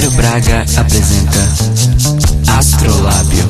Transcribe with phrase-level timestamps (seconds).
[0.00, 1.46] Cairo Braga apresenta
[2.56, 3.44] Astrolábio.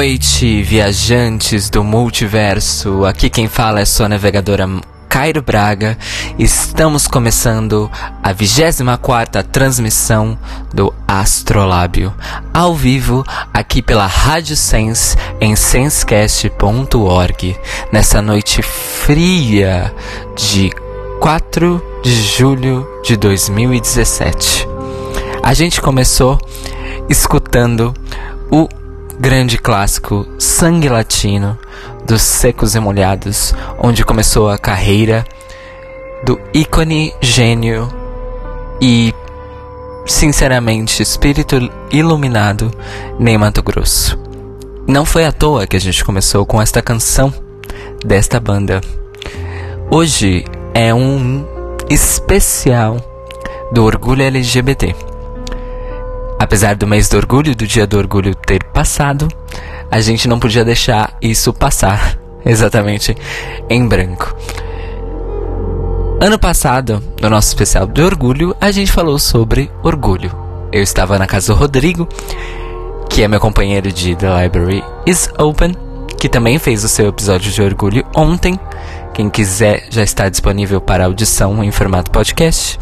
[0.00, 3.04] Noite, viajantes do multiverso.
[3.04, 4.66] Aqui quem fala é sua navegadora
[5.10, 5.98] Cairo Braga.
[6.38, 7.90] Estamos começando
[8.22, 10.38] a 24ª transmissão
[10.72, 12.14] do Astrolábio,
[12.54, 13.22] ao vivo
[13.52, 17.58] aqui pela Rádio Sense em sensecast.org,
[17.92, 19.94] nessa noite fria
[20.34, 20.70] de
[21.20, 24.66] 4 de julho de 2017.
[25.42, 26.38] A gente começou
[27.06, 27.92] escutando
[29.20, 31.58] grande clássico Sangue Latino
[32.06, 35.26] dos Secos e Molhados, onde começou a carreira
[36.24, 37.86] do ícone, gênio
[38.80, 39.14] e,
[40.06, 42.70] sinceramente, espírito iluminado
[43.18, 44.18] Ney Mato Grosso.
[44.88, 47.32] Não foi à toa que a gente começou com esta canção
[48.02, 48.80] desta banda.
[49.90, 51.44] Hoje é um
[51.90, 52.96] especial
[53.70, 55.09] do orgulho LGBT.
[56.40, 59.28] Apesar do mês do orgulho, do dia do orgulho ter passado,
[59.90, 63.14] a gente não podia deixar isso passar exatamente
[63.68, 64.34] em branco.
[66.18, 70.34] Ano passado, no nosso especial do orgulho, a gente falou sobre orgulho.
[70.72, 72.08] Eu estava na casa do Rodrigo,
[73.10, 75.76] que é meu companheiro de The Library is Open,
[76.18, 78.58] que também fez o seu episódio de orgulho ontem.
[79.12, 82.80] Quem quiser já está disponível para audição em formato podcast.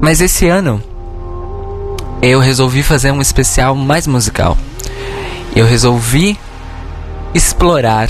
[0.00, 0.82] Mas esse ano
[2.22, 4.56] eu resolvi fazer um especial mais musical.
[5.56, 6.38] Eu resolvi
[7.34, 8.08] explorar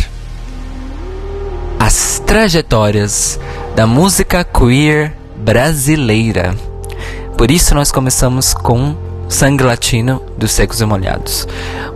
[1.80, 3.40] as trajetórias
[3.74, 6.54] da música queer brasileira.
[7.38, 8.94] Por isso nós começamos com
[9.30, 11.48] Sangue Latino dos Secos e Molhados,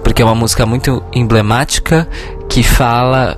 [0.03, 2.09] porque é uma música muito emblemática
[2.48, 3.37] que fala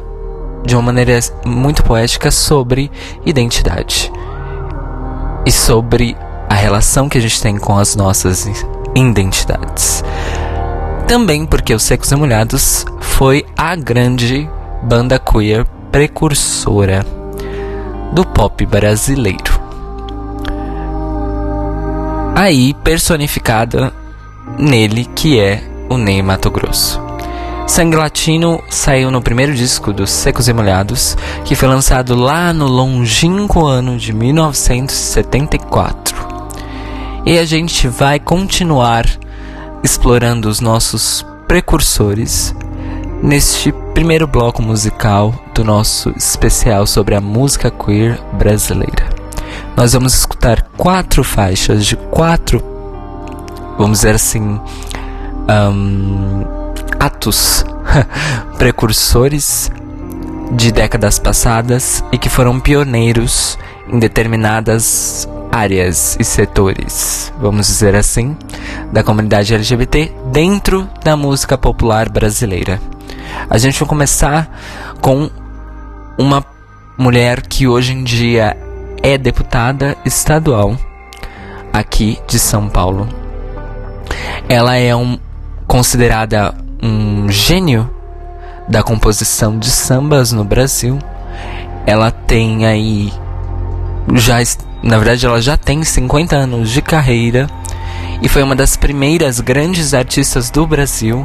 [0.65, 2.91] de uma maneira muito poética sobre
[3.27, 4.12] identidade
[5.45, 6.16] e sobre
[6.48, 8.47] a relação que a gente tem com as nossas
[8.94, 10.03] identidades.
[11.06, 14.48] Também porque os Secos e Molhados foi a grande
[14.82, 17.04] banda queer precursora
[18.12, 19.59] do pop brasileiro.
[22.34, 23.92] Aí personificada
[24.59, 27.00] nele que é o Ney Mato Grosso.
[27.66, 32.66] Sangue Latino saiu no primeiro disco dos Secos e Molhados, que foi lançado lá no
[32.66, 36.37] longínquo ano de 1974.
[37.24, 39.06] E a gente vai continuar
[39.82, 42.54] explorando os nossos precursores
[43.22, 49.09] neste primeiro bloco musical do nosso especial sobre a música queer brasileira.
[49.76, 52.62] Nós vamos escutar quatro faixas de quatro,
[53.76, 54.60] vamos dizer assim,
[55.48, 56.44] um,
[56.98, 57.64] atos
[58.59, 59.71] precursores
[60.53, 68.36] de décadas passadas e que foram pioneiros em determinadas áreas e setores, vamos dizer assim,
[68.92, 72.80] da comunidade LGBT dentro da música popular brasileira.
[73.48, 74.50] A gente vai começar
[75.00, 75.30] com
[76.18, 76.45] uma
[76.97, 78.56] mulher que hoje em dia
[79.03, 80.77] é deputada estadual
[81.72, 83.09] aqui de São Paulo.
[84.48, 85.18] Ela é um,
[85.66, 87.91] considerada um gênio
[88.68, 90.98] da composição de sambas no Brasil.
[91.86, 93.12] Ela tem aí
[94.15, 94.37] já
[94.83, 97.49] na verdade ela já tem 50 anos de carreira
[98.22, 101.22] e foi uma das primeiras grandes artistas do Brasil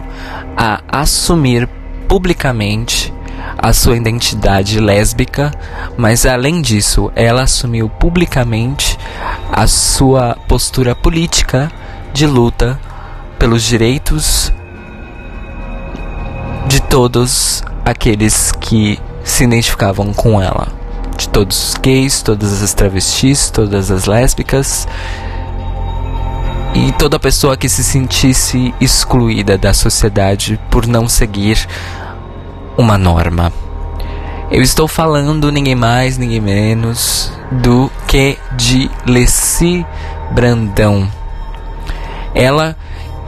[0.56, 1.68] a assumir
[2.08, 3.14] publicamente
[3.58, 5.52] a sua identidade lésbica,
[5.98, 8.98] mas além disso, ela assumiu publicamente
[9.52, 11.72] a sua postura política
[12.14, 12.80] de luta
[13.40, 14.52] pelos direitos
[16.68, 20.83] de todos aqueles que se identificavam com ela.
[21.18, 24.88] De todos os gays, todas as travestis, todas as lésbicas
[26.76, 31.68] e toda pessoa que se sentisse excluída da sociedade por não seguir
[32.78, 33.54] uma norma.
[34.50, 39.86] Eu estou falando ninguém mais, ninguém menos do que de Leci
[40.32, 41.10] Brandão.
[42.34, 42.76] Ela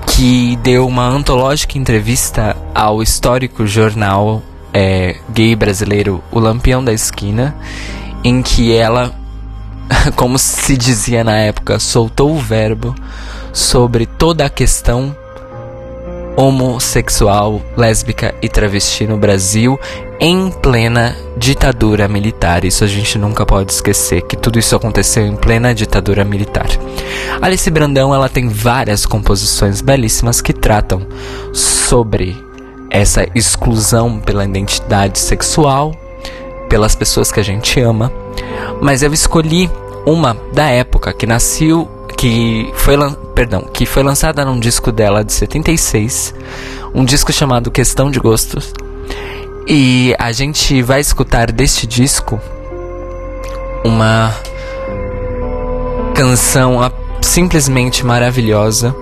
[0.07, 4.41] que deu uma antológica entrevista ao histórico jornal
[4.75, 7.55] é, gay brasileiro O Lampião da Esquina,
[8.25, 9.15] em que ela,
[10.17, 12.93] como se dizia na época, soltou o verbo
[13.53, 15.15] sobre toda a questão
[16.35, 19.79] homossexual, lésbica e travesti no Brasil
[20.19, 22.65] em plena ditadura militar.
[22.65, 26.67] Isso a gente nunca pode esquecer que tudo isso aconteceu em plena ditadura militar.
[27.41, 31.07] Alice Brandão, ela tem várias composições belíssimas que tratam
[31.53, 32.44] sobre
[32.95, 35.93] essa exclusão pela identidade sexual,
[36.69, 38.11] pelas pessoas que a gente ama,
[38.81, 39.69] mas eu escolhi
[40.05, 42.95] uma da época que nasceu que foi,
[43.33, 46.33] perdão, que foi lançada num disco dela de 76,
[46.93, 48.73] um disco chamado Questão de Gostos.
[49.67, 52.39] E a gente vai escutar deste disco
[53.83, 54.33] uma
[56.13, 56.79] canção
[57.21, 58.95] simplesmente maravilhosa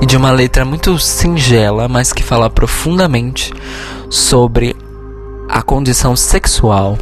[0.00, 3.52] e de uma letra muito singela, mas que fala profundamente
[4.10, 4.74] sobre
[5.48, 6.98] a condição sexual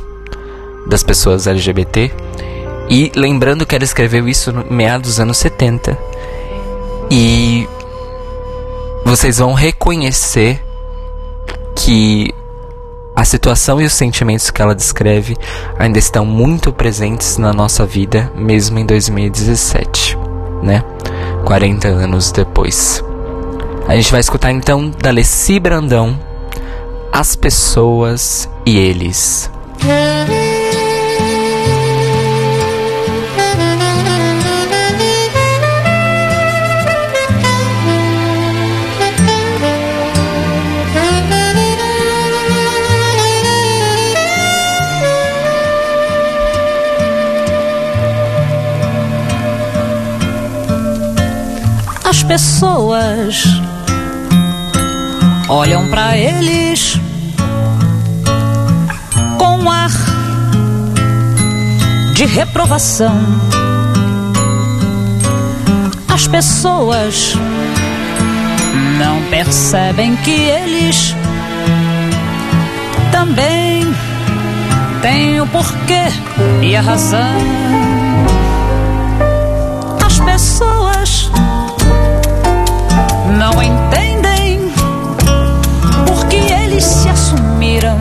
[0.86, 2.12] das pessoas LGBT
[2.88, 5.98] e lembrando que ela escreveu isso no meados dos anos 70.
[7.10, 7.68] E
[9.04, 10.62] vocês vão reconhecer
[11.74, 12.32] que
[13.14, 15.36] a situação e os sentimentos que ela descreve
[15.78, 20.18] ainda estão muito presentes na nossa vida, mesmo em 2017,
[20.62, 20.84] né?
[21.46, 23.02] 40 anos depois.
[23.86, 26.18] A gente vai escutar então da Leci Brandão,
[27.12, 29.48] As Pessoas e Eles.
[52.26, 53.44] Pessoas
[55.48, 57.00] olham para eles
[59.38, 59.90] com um ar
[62.14, 63.16] de reprovação.
[66.08, 67.34] As pessoas
[68.98, 71.14] não percebem que eles
[73.12, 73.86] também
[75.00, 76.06] têm o porquê
[76.62, 77.36] e a razão.
[80.04, 80.85] As pessoas
[83.26, 84.72] não entendem
[86.06, 87.98] porque eles se assumiram.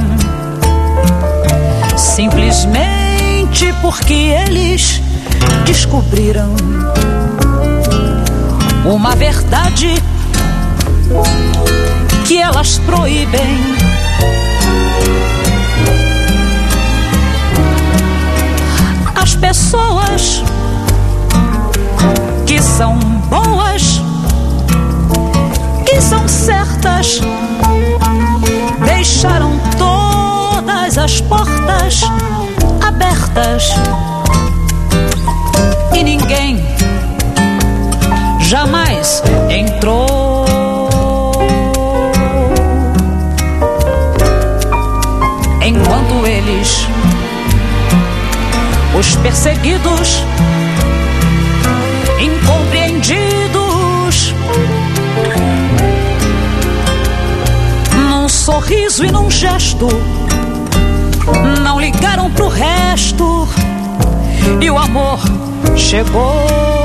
[1.97, 5.01] Simplesmente porque eles
[5.65, 6.55] descobriram
[8.85, 9.95] uma verdade
[12.25, 13.75] que elas proíbem.
[19.15, 20.43] As pessoas
[22.45, 22.97] que são
[23.29, 24.01] boas
[26.05, 27.19] são certas.
[28.85, 32.01] Deixaram todas as portas
[32.85, 33.73] abertas
[35.95, 36.63] e ninguém
[38.39, 40.45] jamais entrou.
[45.65, 46.87] Enquanto eles,
[48.99, 50.23] os perseguidos,
[52.21, 53.54] incompreendidos,
[58.45, 59.87] sorriso e num gesto.
[61.63, 63.47] Não ligaram pro resto.
[64.61, 65.19] E o amor
[65.75, 66.84] chegou.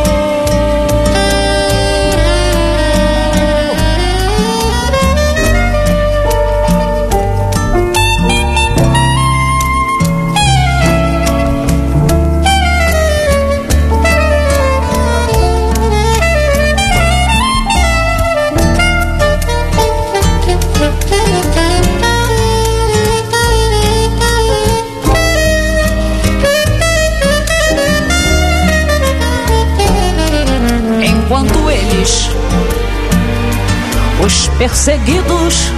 [34.60, 35.72] Perseguidos,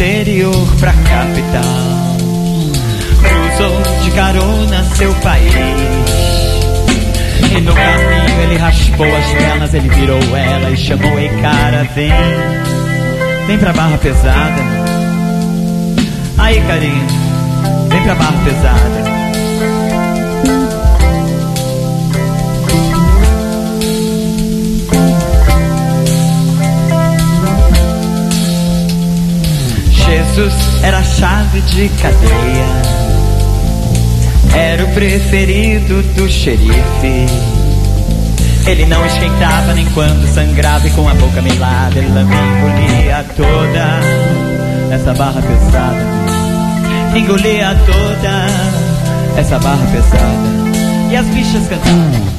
[0.00, 2.16] interior pra capital.
[3.20, 5.52] Cruzou de carona seu país.
[7.54, 12.10] E no caminho ele raspou as pernas, ele virou ela e chamou: Ei cara, vem,
[13.46, 14.62] vem pra barra pesada.
[16.38, 17.06] Aí carinho,
[17.90, 19.09] vem pra barra pesada.
[30.40, 32.66] Jesus era chave de cadeia,
[34.56, 37.26] era o preferido do xerife.
[38.66, 44.00] Ele não esquentava nem quando sangrava e com a boca melada ele engolia toda
[44.94, 46.06] essa barra pesada.
[47.14, 48.46] Engolia toda
[49.38, 50.70] essa barra pesada.
[51.10, 52.30] E as bichas cantavam.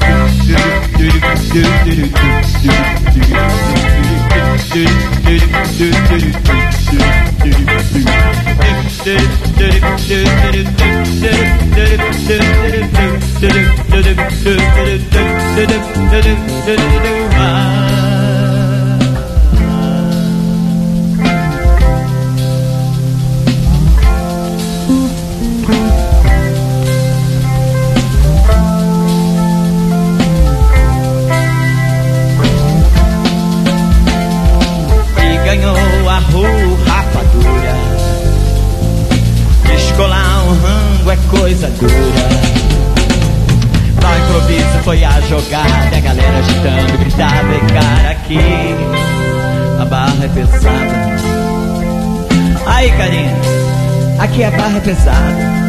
[54.72, 55.61] Barra é pesada.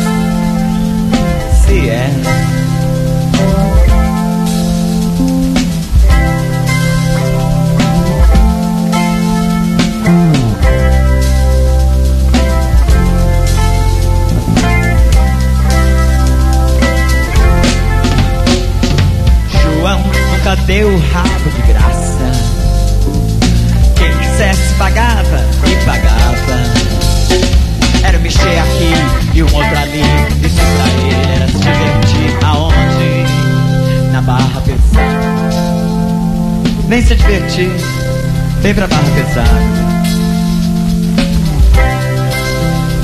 [39.33, 39.49] Pesada.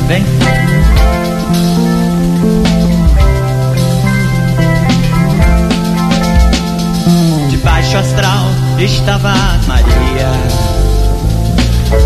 [0.06, 0.24] Vem.
[7.64, 8.46] baixo astral
[8.78, 9.32] estava
[9.66, 10.32] Maria.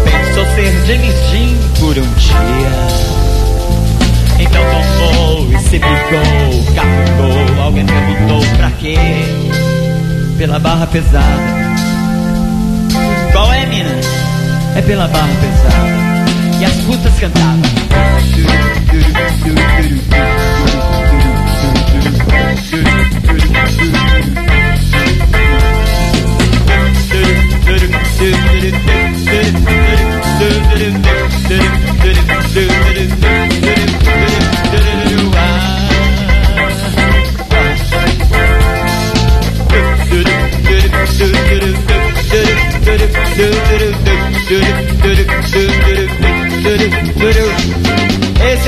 [0.05, 2.73] Pensou ser James por um dia.
[4.38, 7.62] Então tomou e se brigou, captou.
[7.62, 8.97] Alguém perguntou pra quê?
[10.38, 11.72] Pela barra pesada.
[13.43, 13.91] Qual é, mina?
[14.77, 15.89] É pela barra pesada.
[16.61, 17.61] E as putas cantavam.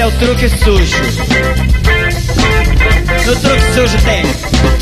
[0.05, 1.03] do truque sujo.
[3.25, 4.23] No truque sujo tem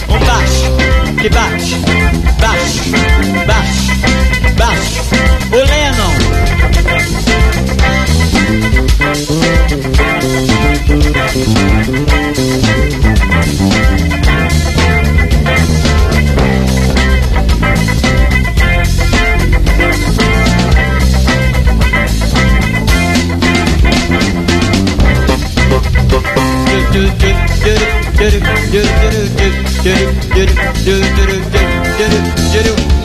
[0.08, 0.72] um baixo
[1.20, 1.76] que bate,
[2.40, 2.90] baixo,
[3.46, 3.92] baixo,
[4.56, 5.02] baixo.
[5.52, 6.12] O Lennon.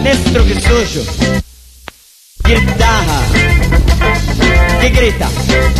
[0.03, 1.06] Nesse truque sujo,
[2.44, 3.22] guitarra,
[4.82, 5.27] que grita,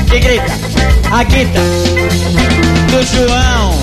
[0.10, 0.54] que grita,
[1.12, 1.60] a guita
[2.92, 3.74] do João.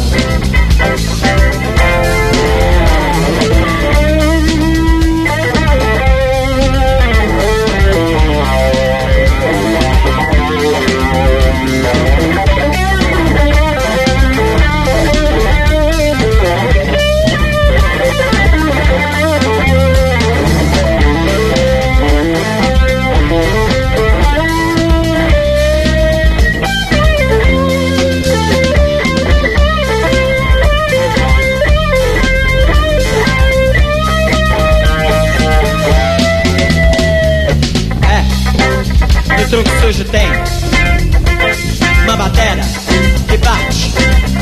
[39.55, 40.27] Truque sujo tem
[42.03, 42.63] uma batera
[43.29, 43.93] que bate,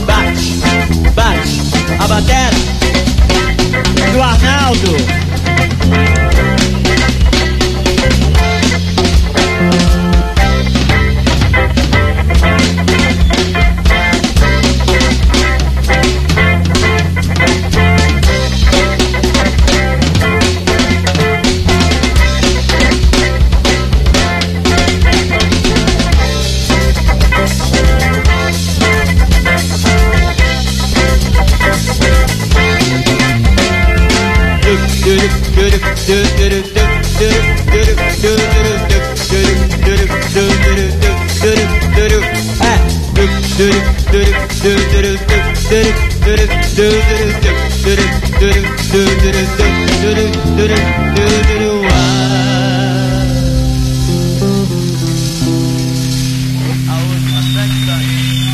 [0.07, 1.61] bate, bate.
[1.99, 2.57] A batera
[4.15, 5.12] do Arnaldo.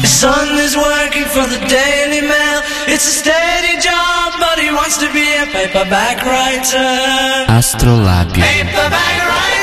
[0.05, 2.61] Son is working for the Daily Mail.
[2.87, 7.47] It's a steady job, but he wants to be a paperback writer.
[7.47, 8.43] Astrolábio.
[8.43, 9.58] Paperback writer.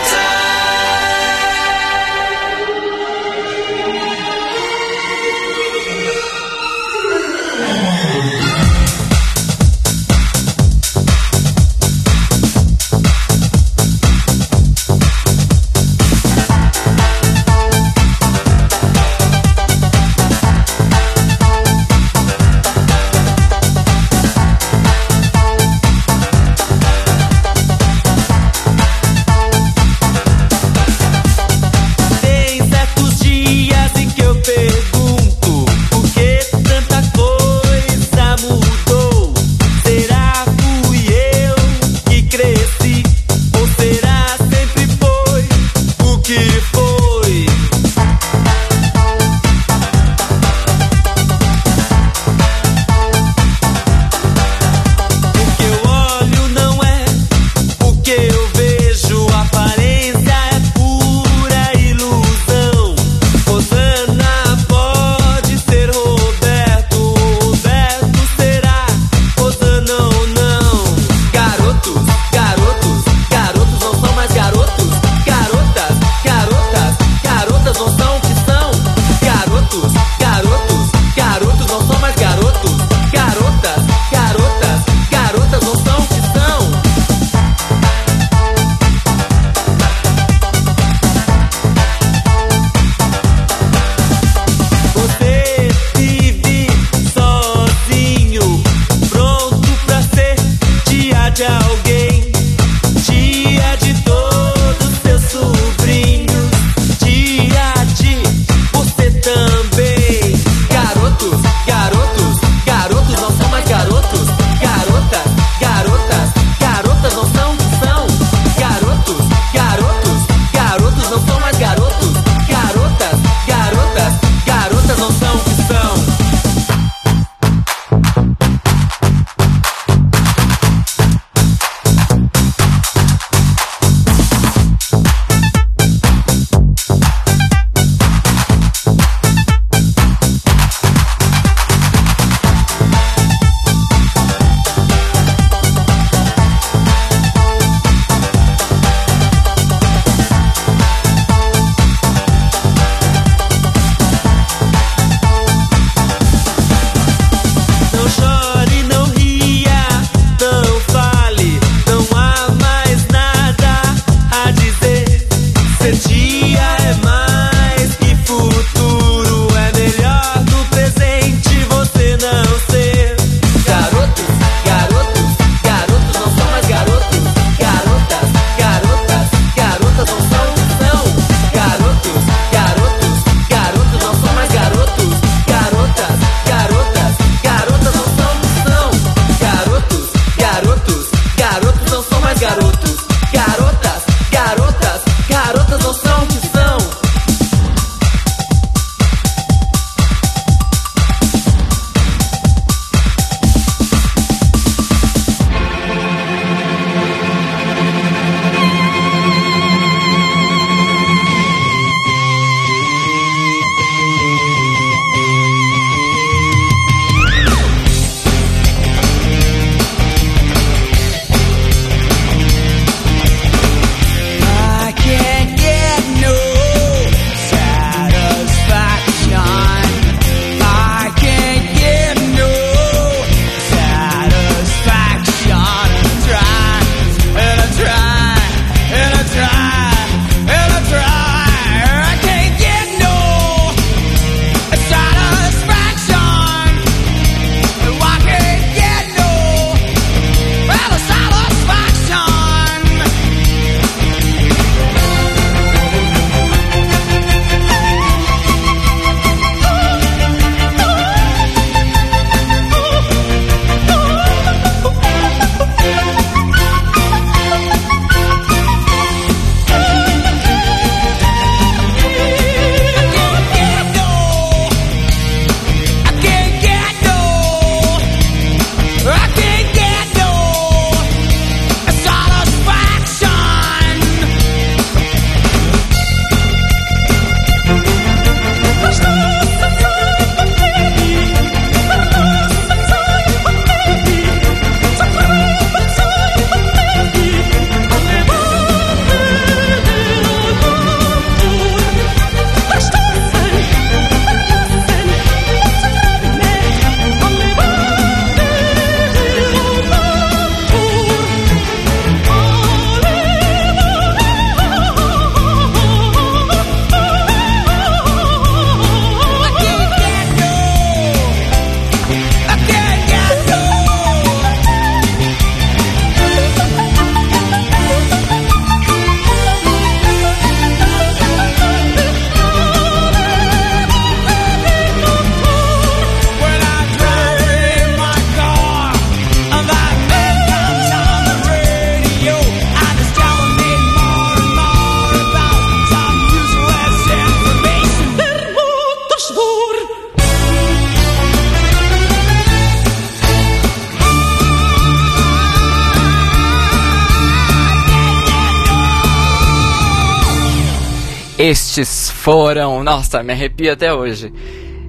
[362.56, 364.32] Foram, nossa, me arrepio até hoje.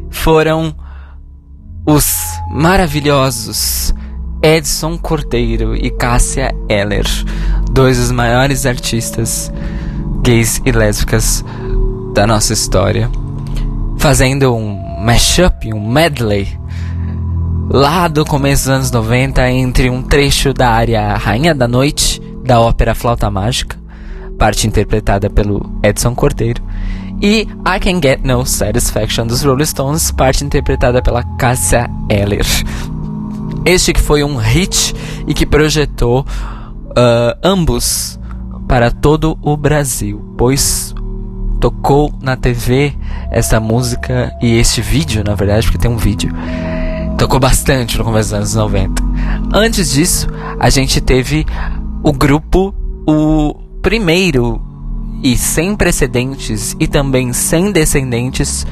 [0.09, 0.72] Foram
[1.85, 3.92] os maravilhosos
[4.40, 7.05] Edson Cordeiro e Cássia Eller,
[7.72, 9.52] dois dos maiores artistas
[10.22, 11.44] gays e lésbicas
[12.14, 13.11] da nossa história,
[13.98, 16.46] fazendo um mashup, um medley
[17.68, 22.61] lá do começo dos anos 90 entre um trecho da área Rainha da Noite da
[22.61, 23.76] ópera Flauta Mágica
[24.37, 26.62] parte interpretada pelo Edson Cordeiro,
[27.20, 32.46] e I Can Get No Satisfaction dos Rolling Stones, parte interpretada pela Cássia Eller.
[33.64, 34.94] Este que foi um hit
[35.26, 38.18] e que projetou uh, ambos
[38.68, 40.94] para todo o Brasil, pois
[41.61, 42.94] tocou na TV
[43.31, 46.33] essa música e este vídeo, na verdade, porque tem um vídeo.
[47.18, 49.02] Tocou bastante no começo dos anos 90.
[49.52, 50.26] Antes disso,
[50.61, 51.46] a gente teve
[52.02, 52.74] o grupo,
[53.07, 54.65] o primeiro
[55.22, 58.66] e sem precedentes e também sem descendentes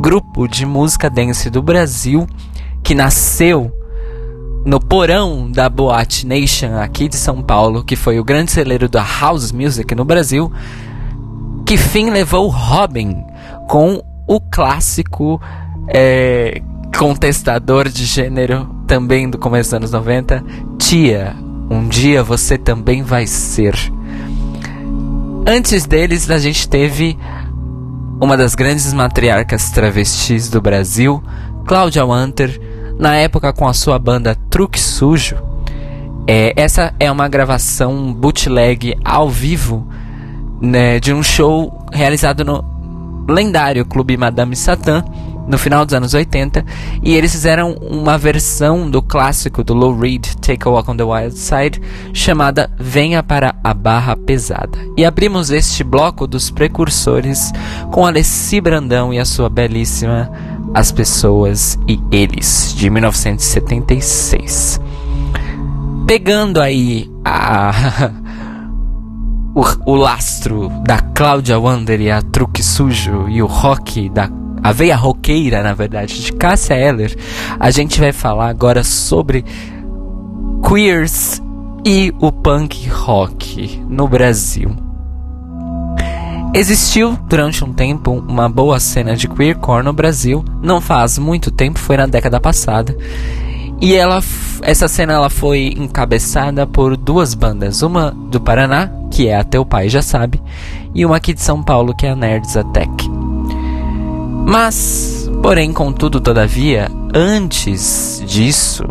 [0.00, 2.26] grupo de música dance do Brasil
[2.82, 3.72] que nasceu
[4.64, 9.02] no porão da Boate Nation aqui de São Paulo, que foi o grande celeiro da
[9.02, 10.52] house music no Brasil,
[11.64, 13.24] que fim levou Robin
[13.68, 15.40] com o clássico
[15.88, 16.60] é,
[16.96, 20.44] contestador de gênero também do começo dos anos 90,
[20.78, 21.34] Tia,
[21.70, 23.74] um dia você também vai ser.
[25.50, 27.18] Antes deles, a gente teve
[28.20, 31.22] uma das grandes matriarcas travestis do Brasil,
[31.64, 32.60] Cláudia Wanter,
[32.98, 35.36] na época com a sua banda Truque Sujo.
[36.26, 39.88] É, essa é uma gravação bootleg ao vivo
[40.60, 42.62] né, de um show realizado no
[43.26, 45.02] lendário Clube Madame Satã
[45.48, 46.64] no final dos anos 80
[47.02, 51.02] e eles fizeram uma versão do clássico do Lou Reed Take a Walk on the
[51.02, 51.80] Wild Side
[52.12, 54.78] chamada Venha para a Barra Pesada.
[54.96, 57.50] E abrimos este bloco dos precursores
[57.90, 60.30] com Alessi Brandão e a sua belíssima
[60.74, 64.80] As Pessoas e Eles de 1976.
[66.06, 68.10] Pegando aí a
[69.54, 74.30] o, o lastro da Cláudia Wander e a Truque Sujo e o rock da
[74.62, 77.16] a veia roqueira, na verdade, de Cássia Eller,
[77.58, 79.44] a gente vai falar agora sobre
[80.66, 81.42] queers
[81.84, 84.74] e o punk rock no Brasil.
[86.54, 91.78] Existiu durante um tempo uma boa cena de queercore no Brasil, não faz muito tempo,
[91.78, 92.96] foi na década passada.
[93.80, 94.20] E ela,
[94.62, 99.64] essa cena ela foi encabeçada por duas bandas, uma do Paraná, que é a Teu
[99.64, 100.42] Pai Já Sabe,
[100.94, 103.07] e uma aqui de São Paulo, que é a Nerds Attack.
[104.46, 108.84] Mas, porém, contudo, todavia, antes disso,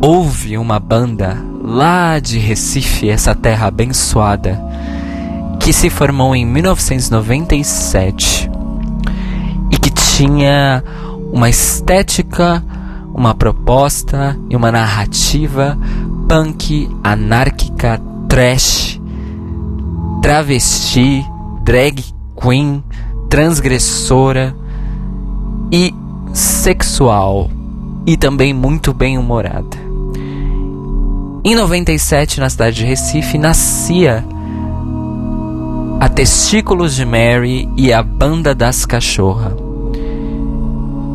[0.00, 4.58] houve uma banda lá de Recife, essa terra abençoada,
[5.58, 8.48] que se formou em 1997
[9.70, 10.82] e que tinha
[11.32, 12.62] uma estética,
[13.12, 15.76] uma proposta e uma narrativa
[16.28, 19.00] punk, anárquica, trash,
[20.22, 21.26] travesti,
[21.62, 22.04] drag
[22.40, 22.84] queen,
[23.28, 24.54] transgressora
[25.70, 25.94] e
[26.32, 27.50] sexual
[28.06, 29.76] e também muito bem humorada.
[31.44, 34.24] Em 97, na cidade de Recife, nascia
[36.00, 39.56] a Testículos de Mary e a Banda das Cachorra,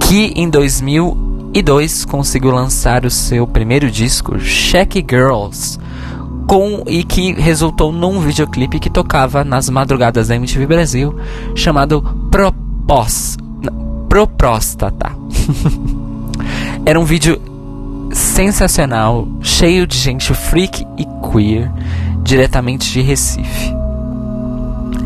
[0.08, 5.78] que em 2002 conseguiu lançar o seu primeiro disco, Check Girls,
[6.52, 11.18] com e que resultou num videoclipe que tocava nas madrugadas da MTV Brasil,
[11.56, 13.38] chamado Propós,
[14.10, 15.14] Propróstata.
[16.86, 17.42] Era um vídeo
[18.12, 21.72] sensacional, cheio de gente freak e queer,
[22.22, 23.74] diretamente de Recife.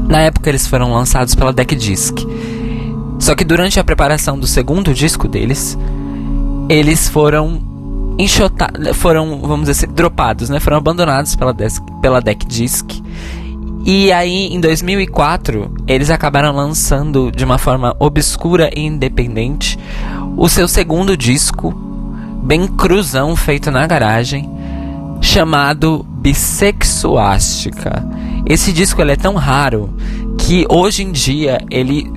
[0.09, 2.17] Na época eles foram lançados pela Deck Disc.
[3.19, 5.77] Só que durante a preparação do segundo disco deles,
[6.67, 7.74] eles foram
[8.17, 10.59] enxotados, foram, vamos dizer, dropados, né?
[10.59, 12.85] Foram abandonados pela, desk, pela Deck Disc.
[13.85, 19.77] E aí, em 2004, eles acabaram lançando de uma forma obscura e independente
[20.35, 21.71] o seu segundo disco,
[22.43, 24.49] bem cruzão, feito na garagem,
[25.21, 28.03] chamado Bissexuástica.
[28.45, 29.93] Esse disco ele é tão raro
[30.37, 32.11] que hoje em dia ele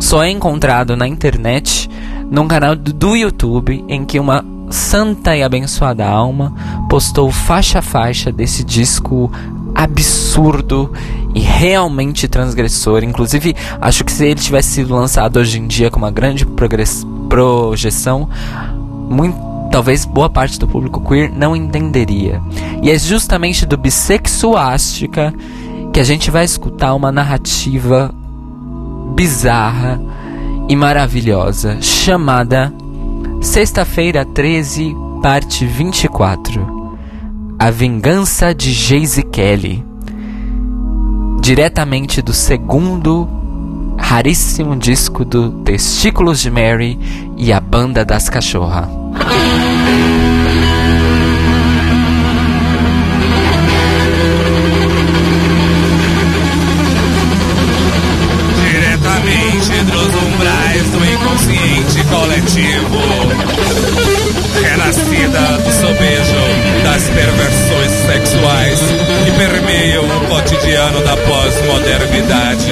[0.00, 1.88] só é encontrado na internet
[2.30, 6.52] num canal do YouTube em que uma santa e abençoada alma
[6.88, 9.30] postou faixa a faixa desse disco
[9.74, 10.92] absurdo
[11.34, 13.02] e realmente transgressor.
[13.04, 16.46] Inclusive, acho que se ele tivesse sido lançado hoje em dia com uma grande
[17.28, 18.28] projeção,
[19.08, 19.36] muito,
[19.70, 22.40] talvez boa parte do público queer não entenderia.
[22.82, 25.32] E é justamente do Bissexuástica
[25.92, 28.12] que a gente vai escutar uma narrativa
[29.14, 30.00] bizarra
[30.68, 32.72] e maravilhosa chamada
[33.42, 36.96] Sexta-feira 13, parte 24.
[37.58, 39.84] A Vingança de Jayce Kelly.
[41.40, 43.28] Diretamente do segundo
[43.98, 46.96] raríssimo disco do Testículos de Mary
[47.36, 48.88] e a Banda das Cachorra.
[70.62, 72.70] Cotidiano da pós-modernidade.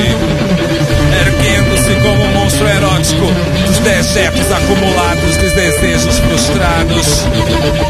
[1.20, 3.26] Erguendo-se como um monstro erótico
[3.66, 7.26] dos dejetos acumulados dos desejos frustrados,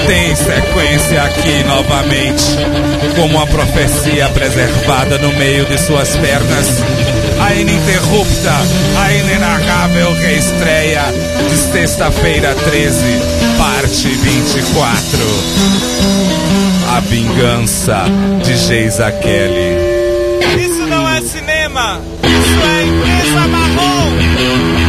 [0.06, 2.44] tem sequência aqui novamente,
[3.14, 6.66] como a profecia preservada no meio de suas pernas
[7.40, 8.52] a ininterrupta,
[8.98, 11.02] a inenarrável reestreia
[11.48, 13.04] de sexta-feira 13,
[13.56, 16.00] parte 24.
[16.96, 18.04] A vingança
[18.44, 19.79] de Geisa Kelly.
[20.58, 24.79] Isso não é cinema, isso é imprensa marrom.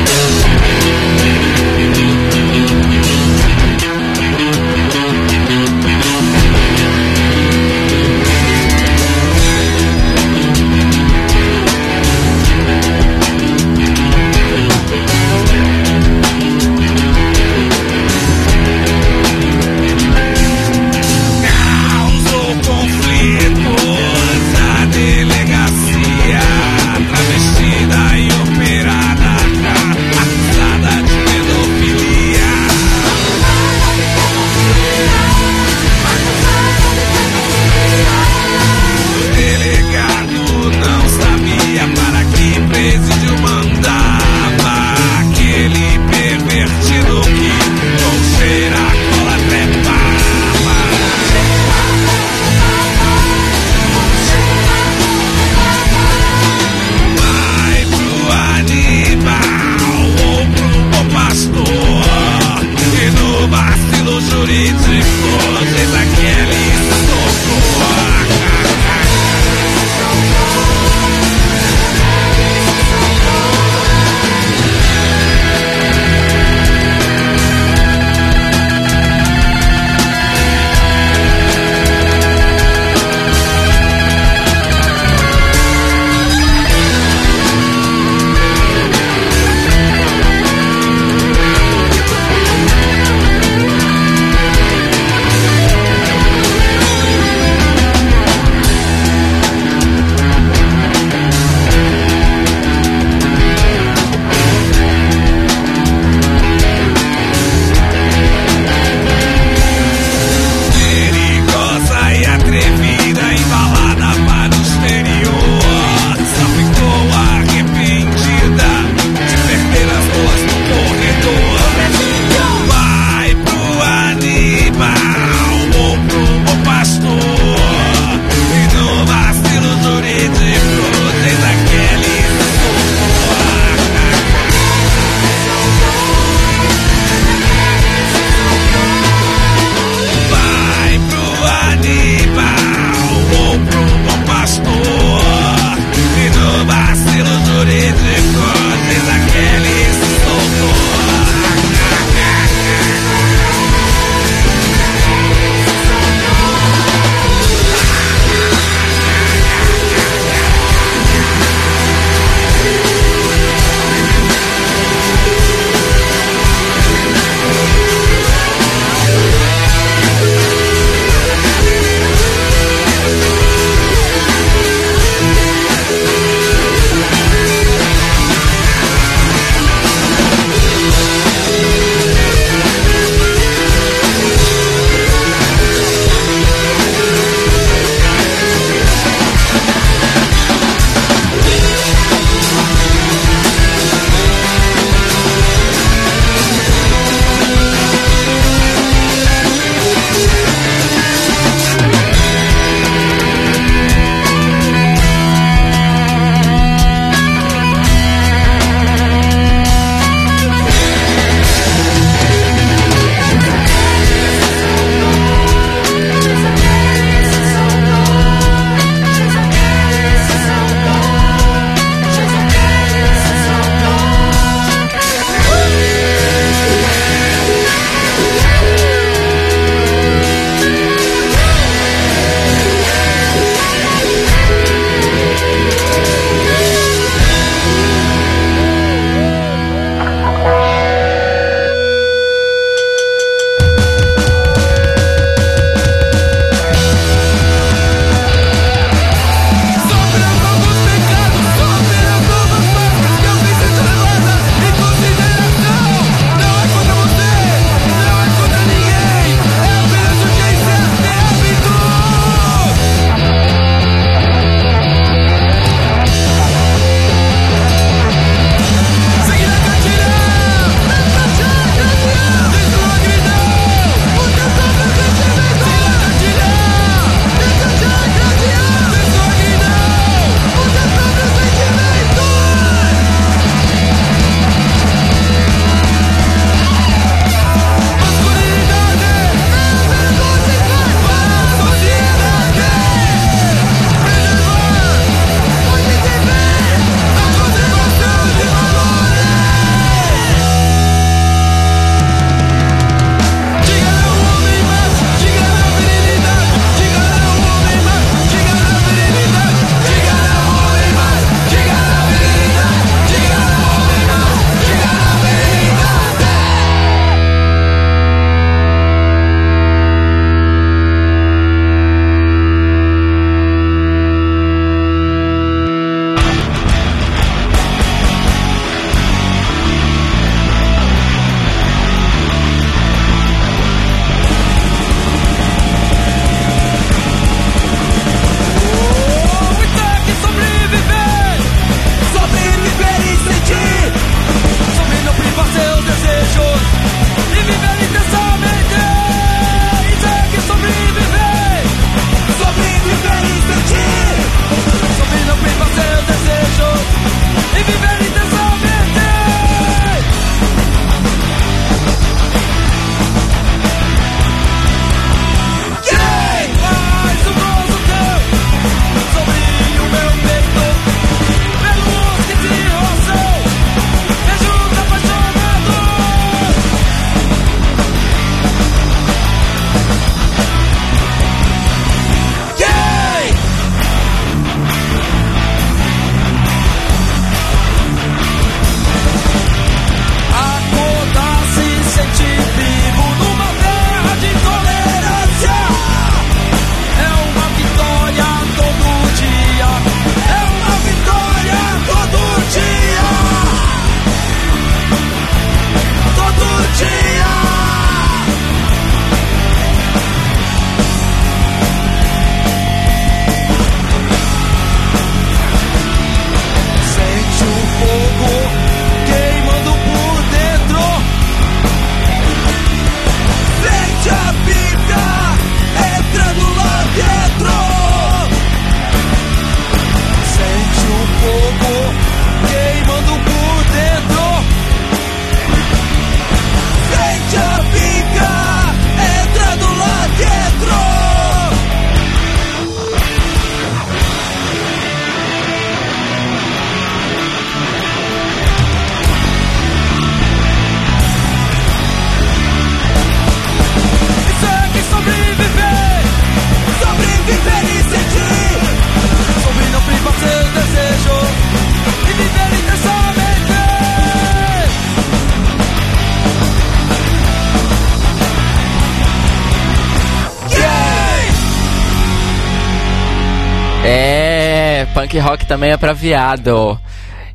[475.01, 476.79] Punk rock também é pra viado.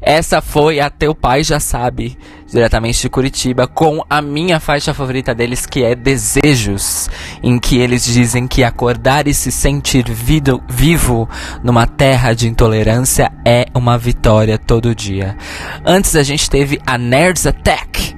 [0.00, 5.34] Essa foi a Teu Pai Já Sabe, diretamente de Curitiba, com a minha faixa favorita
[5.34, 7.10] deles, que é Desejos,
[7.42, 11.28] em que eles dizem que acordar e se sentir vido, vivo
[11.64, 15.36] numa terra de intolerância é uma vitória todo dia.
[15.84, 18.16] Antes a gente teve a Nerds Attack,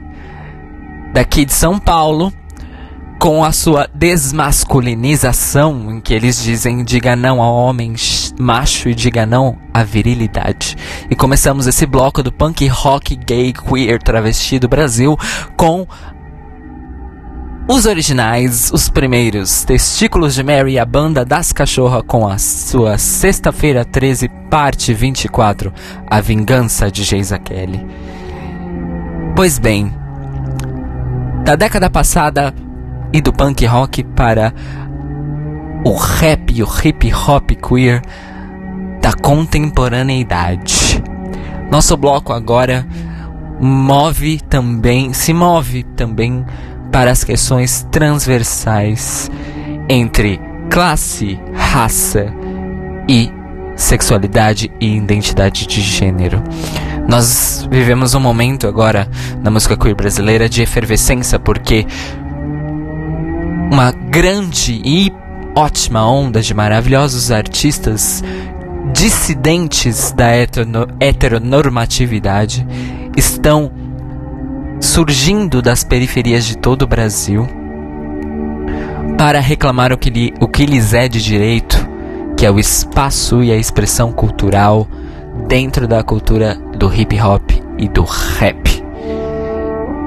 [1.15, 2.31] daqui de São Paulo,
[3.19, 7.95] com a sua desmasculinização, em que eles dizem diga não ao homem
[8.39, 10.77] macho e diga não à virilidade.
[11.11, 15.17] E começamos esse bloco do punk rock gay queer travesti do Brasil
[15.57, 15.87] com
[17.69, 23.85] os originais, os primeiros, Testículos de Mary, a banda das cachorras com a sua Sexta-feira
[23.85, 25.73] 13, parte 24,
[26.07, 27.85] A Vingança de Geisa Kelly.
[29.37, 29.93] Pois bem,
[31.45, 32.55] da década passada
[33.13, 34.53] e do punk rock para
[35.85, 38.03] o rap e o hip hop queer
[39.01, 41.03] da contemporaneidade.
[41.71, 42.87] Nosso bloco agora
[43.61, 46.45] move também, se move também
[46.91, 49.31] para as questões transversais
[49.89, 50.41] entre
[50.71, 52.33] classe, raça
[53.09, 53.31] e
[53.77, 56.43] sexualidade e identidade de gênero.
[57.09, 59.09] Nós vivemos um momento agora
[59.43, 61.87] na música queer brasileira de efervescência porque
[63.71, 65.13] uma grande e
[65.55, 68.25] ótima onda de maravilhosos artistas
[68.93, 70.29] dissidentes da
[71.01, 72.67] heteronormatividade
[73.17, 73.71] estão
[74.81, 77.47] surgindo das periferias de todo o Brasil
[79.19, 81.77] para reclamar o que, li, o que lhes é de direito,
[82.37, 84.87] que é o espaço e a expressão cultural
[85.47, 88.83] dentro da cultura do hip hop e do rap.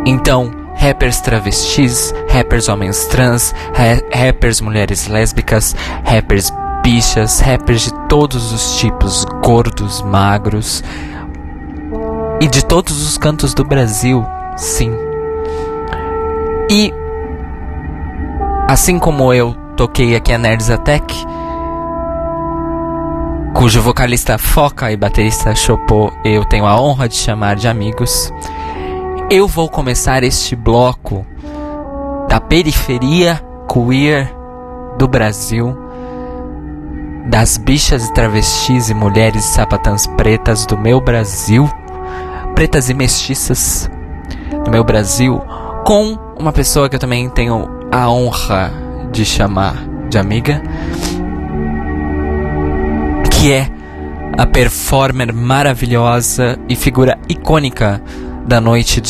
[0.06, 6.52] Então, rappers travestis, rappers homens trans, ra rappers mulheres lésbicas, rappers
[6.84, 10.84] bichas, rappers de todos os tipos, gordos, magros
[12.42, 14.26] e de todos os cantos do Brasil,
[14.58, 14.92] sim.
[16.68, 16.92] E
[18.68, 21.14] assim como eu toquei aqui a Nerds Attack,
[23.54, 28.34] cujo vocalista Foca e baterista Chopô eu tenho a honra de chamar de amigos.
[29.34, 31.26] Eu vou começar este bloco
[32.28, 34.30] da periferia queer
[34.98, 35.74] do Brasil,
[37.30, 41.66] das bichas e travestis e mulheres e sapatãs pretas do meu Brasil,
[42.56, 43.90] pretas e mestiças
[44.66, 45.42] do meu Brasil,
[45.86, 48.70] com uma pessoa que eu também tenho a honra
[49.14, 49.78] de chamar
[50.10, 50.62] de amiga,
[53.32, 53.70] que é
[54.38, 58.02] a performer maravilhosa e figura icônica
[58.46, 59.02] da noite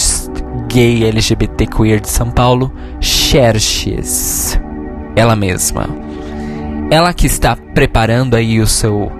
[0.67, 4.59] gay LGBT queer de São Paulo, Xerxes.
[5.15, 5.87] Ela mesma.
[6.89, 9.11] Ela que está preparando aí o seu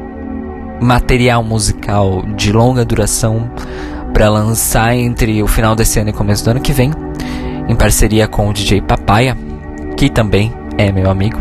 [0.82, 3.49] material musical de longa duração
[4.14, 6.91] para lançar entre o final desse ano e começo do ano que vem,
[7.68, 9.38] em parceria com o DJ Papaya,
[9.95, 11.39] que também é meu amigo.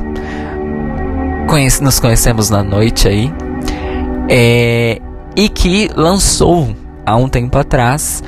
[1.49, 3.33] Conhece, nos conhecemos na noite aí.
[4.29, 5.01] É,
[5.35, 8.23] e que lançou há um tempo atrás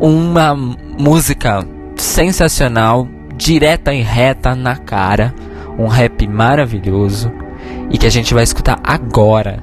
[0.00, 5.34] uma música sensacional, direta e reta na cara,
[5.78, 7.32] um rap maravilhoso
[7.90, 9.62] e que a gente vai escutar agora.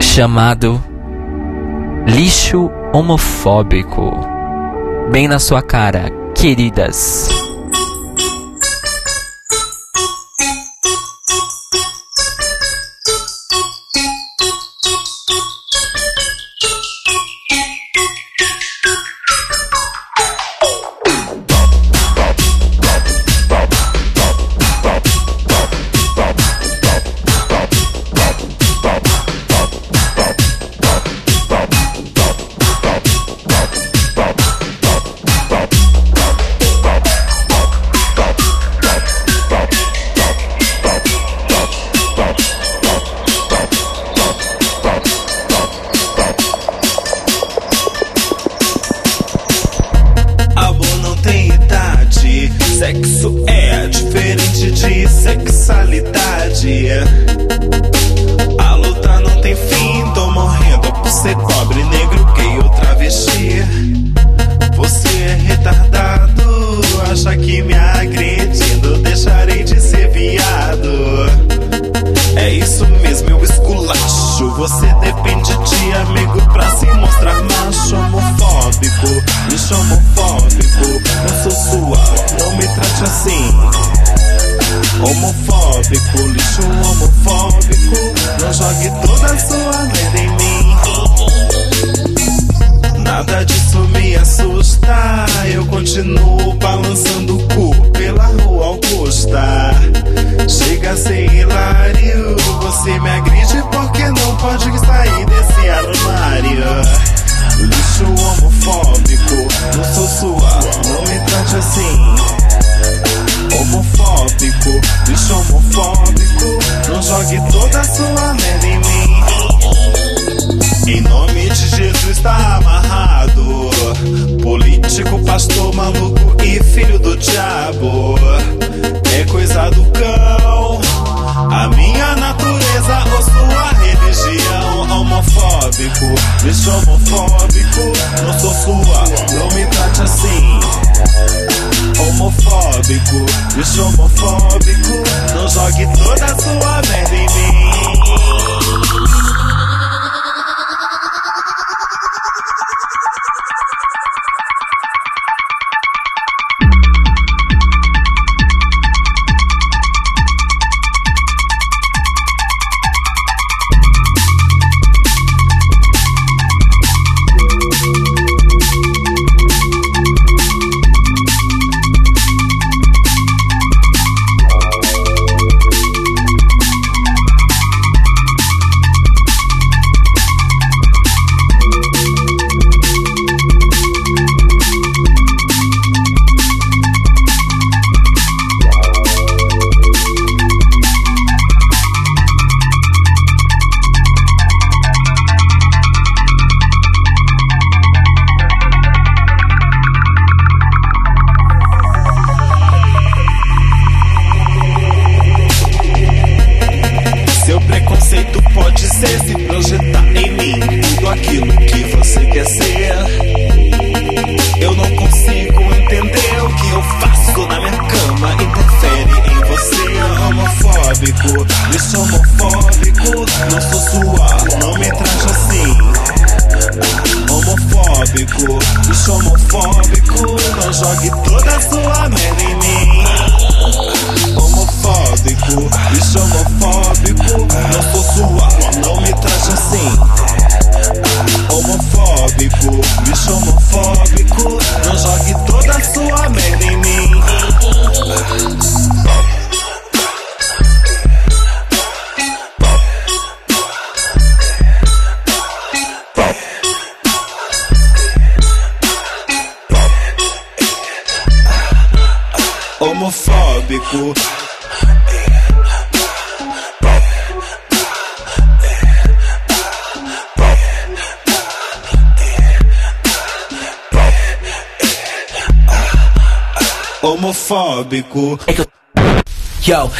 [0.00, 0.82] Chamado
[2.06, 4.10] Lixo Homofóbico.
[5.10, 7.43] Bem na sua cara, queridas.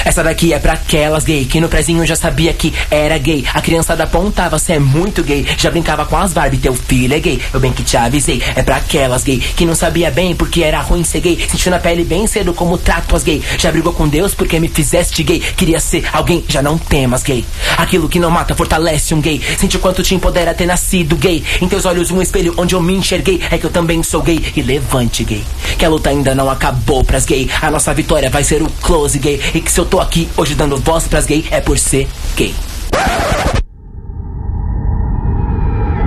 [0.04, 3.44] Essa daqui é pra aquelas gay, que no prezinho já sabia que era gay.
[3.54, 5.46] A criançada apontava, você é muito gay.
[5.56, 7.40] Já brincava com as Barbie, teu filho é gay.
[7.52, 10.80] Eu bem que te avisei, é pra aquelas gay, que não sabia bem porque era
[10.80, 11.38] ruim ser gay.
[11.50, 13.42] Sentiu na pele bem cedo como trato as gay.
[13.58, 15.40] Já brigou com Deus porque me fizeste gay.
[15.40, 17.44] Queria ser alguém, já não temas gay.
[17.76, 19.40] Aquilo que não mata fortalece um gay.
[19.58, 21.42] Sentiu quanto te empodera ter nascido gay.
[21.60, 23.40] Em teus olhos um espelho onde eu me enxerguei.
[23.50, 25.44] É que eu também sou gay e levante gay
[25.84, 27.50] que a luta ainda não acabou pras gay.
[27.60, 29.38] A nossa vitória vai ser o close gay.
[29.52, 32.54] E que se eu tô aqui hoje dando voz pras gay, é por ser gay.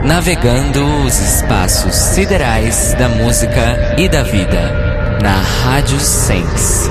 [0.04, 6.90] Navegando os espaços siderais da música e da vida, na Rádio Sense.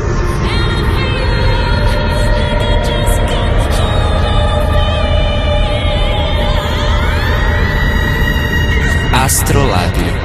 [9.12, 10.16] Astrolábio.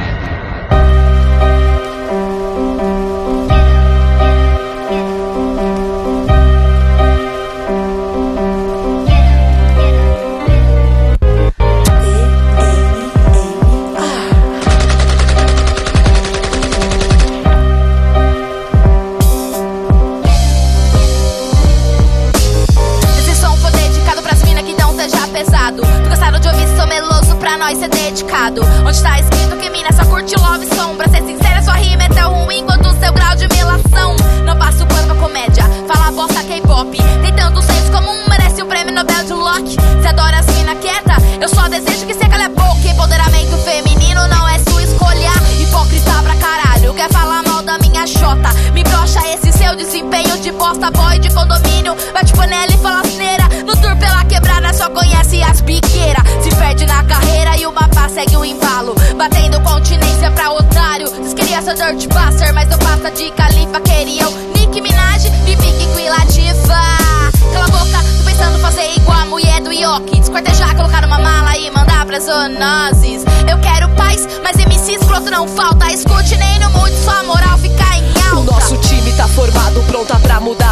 [73.49, 75.91] Eu quero paz, mas MC escroto não falta.
[75.91, 76.10] Escute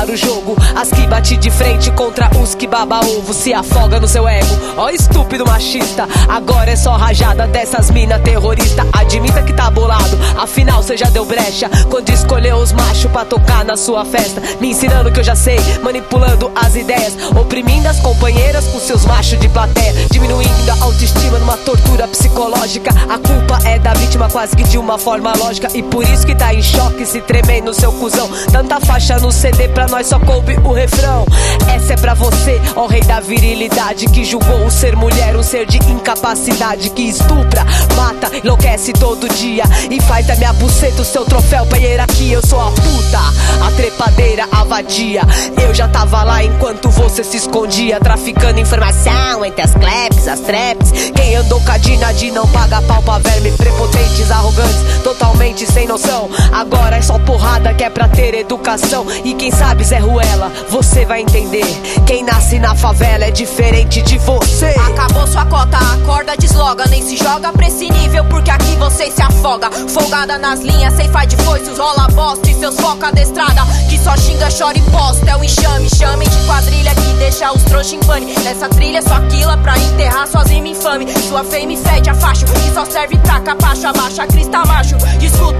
[0.09, 0.55] o jogo.
[0.75, 3.33] As que bate de frente contra os que baba ovo.
[3.33, 6.07] Se afoga no seu ego, ó estúpido machista.
[6.27, 8.85] Agora é só rajada dessas mina terrorista.
[8.93, 11.69] Admita que tá bolado, afinal cê já deu brecha.
[11.89, 14.41] Quando escolheu os machos pra tocar na sua festa.
[14.59, 17.15] Me ensinando que eu já sei, manipulando as ideias.
[17.39, 19.93] Oprimindo as companheiras com seus machos de plateia.
[20.11, 22.91] Diminuindo a autoestima numa tortura psicológica.
[23.09, 25.69] A culpa é da vítima quase que de uma forma lógica.
[25.73, 28.29] E por isso que tá em choque, se tremer no seu cuzão.
[28.51, 31.25] Tanta faixa no CD pra nós só coube o refrão.
[31.73, 34.05] Essa é pra você, ó rei da virilidade.
[34.07, 36.89] Que julgou o ser mulher um ser de incapacidade.
[36.91, 39.63] Que estupra, mata, enlouquece todo dia.
[39.89, 42.35] E faz da minha buceta o seu troféu pra hierarquia.
[42.35, 43.19] Eu sou a puta,
[43.65, 45.21] a trepadeira, a vadia.
[45.61, 47.99] Eu já tava lá enquanto você se escondia.
[47.99, 51.11] Traficando informação entre as claps, as traps.
[51.15, 53.51] Quem andou cadina de não paga pau pra verme.
[53.51, 56.29] Prepotentes, arrogantes, totalmente sem noção.
[56.51, 59.05] Agora é só porrada que é pra ter educação.
[59.23, 61.65] E quem sabe, Zé Ruela, você vai entender.
[62.05, 64.67] Quem nasce na favela é diferente de você.
[64.87, 66.85] Acabou sua cota, acorda, desloga.
[66.85, 69.71] Nem se joga pra esse nível, porque aqui você se afoga.
[69.71, 72.51] Folgada nas linhas, sem faz de foices, rola bosta.
[72.51, 75.31] E seus foca da estrada, que só xinga, chora e posta.
[75.31, 78.27] É o enxame, chame de quadrilha que deixa os trouxa em pane.
[78.43, 81.07] Nessa trilha, só quila pra enterrar rimas infame.
[81.27, 83.87] Sua fame fede a que só serve pra capacho.
[83.87, 84.95] Abaixa crista macho,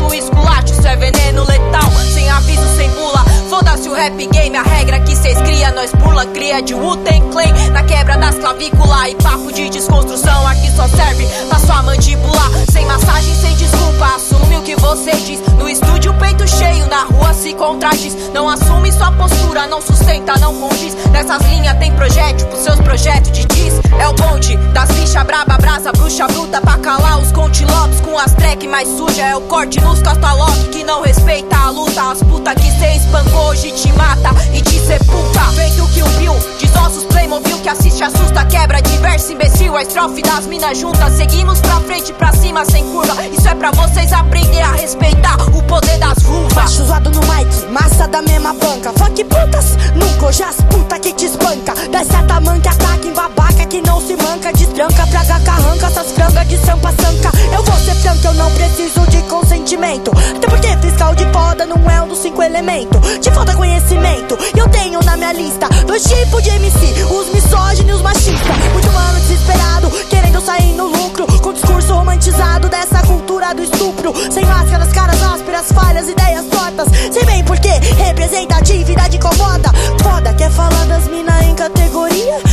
[0.07, 0.73] o esculacho.
[0.73, 3.25] Isso é veneno letal, sem aviso, sem bula.
[3.49, 7.71] Foda-se o rap game, a regra que cês cria, nós pula, cria de Wu-Tang Clan.
[7.71, 12.41] Na quebra das clavícula e papo de desconstrução Aqui só serve pra sua mandíbula
[12.71, 15.39] Sem massagem, sem desculpa, assume o que você diz.
[15.57, 18.15] No estúdio, peito cheio, na rua se contradiz.
[18.33, 20.95] Não assume sua postura, não sustenta, não condiz.
[21.11, 23.73] Nessas linhas tem projétil pros seus projetos de diz.
[23.99, 28.33] É o bonde das bicha braba, brasa, bruxa bruta Pra calar os contilopes com as
[28.33, 29.21] track mais suja.
[29.21, 32.11] É o corte nos costalock que não respeita a luta.
[32.11, 34.08] As puta que cê espancou hoje te mata
[34.53, 35.41] e te sepulta.
[35.55, 40.47] Feito que o Bill, desossos Playmobil que assiste assusta Quebra diverso imbecil, a estrofe das
[40.47, 41.13] minas juntas.
[41.13, 43.15] Seguimos pra frente, pra cima, sem curva.
[43.27, 46.53] Isso é pra vocês aprender a respeitar o poder das vulvas.
[46.53, 48.91] Baixo zoado no mic, massa da mesma banca.
[48.93, 51.73] Fuck putas, nunca hoje as puta que te espanca.
[51.91, 56.47] Desce a tamanca, ataca em babaca que não se manca Destranca, praga, carranca, essas frangas
[56.47, 57.31] de sampa sanca.
[57.53, 60.11] Eu vou ser franca, eu não preciso de consentimento.
[60.35, 62.99] Até porque fiscal de foda não é um dos cinco elementos.
[63.19, 67.93] Te falta conhecimento, eu tenho na minha lista Dois tipos de MC, os misóginos e
[67.93, 68.57] os machistas.
[68.73, 74.13] Muito mano desesperado, querendo sair no lucro Com discurso romantizado dessa cultura do estupro.
[74.31, 76.87] Sem máscaras, caras ásperas, falhas, ideias tortas.
[77.11, 79.69] Sei bem porque representatividade incomoda
[80.01, 82.48] Foda, quer falar das mina em categoria?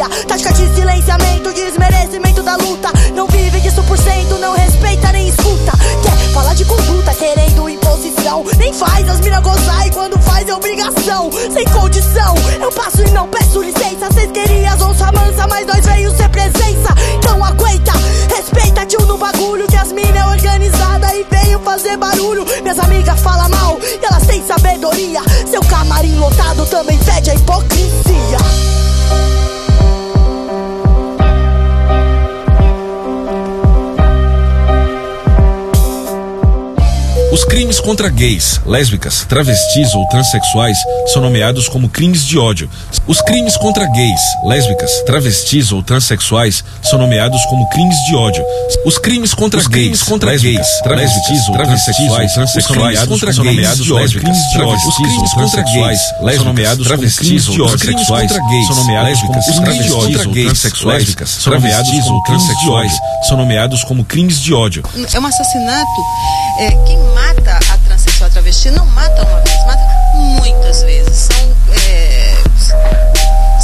[0.00, 2.90] Minoria Tática de silenciamento, desmerecimento da luta.
[3.14, 5.72] Não vive disso por cento, não respeita nem escuta.
[6.02, 8.44] Quer falar de conduta, querendo imposição.
[8.56, 11.30] Nem faz as mina gozar e quando faz é obrigação.
[11.52, 14.10] Sem condição, eu passo e não peço licença.
[14.14, 16.94] Cês queriam onça mansa, mas nós veio ser presença.
[17.16, 17.92] Então aguenta,
[18.34, 22.46] respeita tio no bagulho Que as mina é organizada e veio fazer barulho.
[22.62, 25.20] Minhas amigas falam mal e elas têm sabedoria.
[25.50, 28.69] Seu camarim lotado também fede a hipocrisia
[37.50, 40.78] crimes contra gays, lésbicas, travestis ou transexuais
[41.12, 42.70] são nomeados como crimes de ódio.
[43.08, 48.44] Os crimes contra gays, lésbicas, travestis ou transexuais são nomeados como crimes de ódio.
[48.84, 53.32] Os crimes contra Os gays, crimes contra lésbicas, gays, travestis ou transexuais são nomeados contra
[53.32, 54.88] são gays, nomeados como lésbicas, crimes de ódio.
[54.88, 57.78] Os crimes contra gays, lésbicas, são nomeados como travestis crimes ou de ódio.
[57.78, 58.30] transexuais
[58.66, 60.06] são nomeados como Os crimes de crimes ódio.
[60.06, 63.28] contra Ou gays, transexuais lésbicas, são nomeados travestis como ou crimes de transexuais ódio.
[63.28, 64.84] São nomeados como crimes de ódio.
[65.12, 66.00] É um assassinato.
[66.60, 69.82] É, quem mata a transexual a travesti não mata uma vez, mata
[70.14, 71.16] muitas vezes.
[71.16, 71.36] São
[71.72, 72.34] é,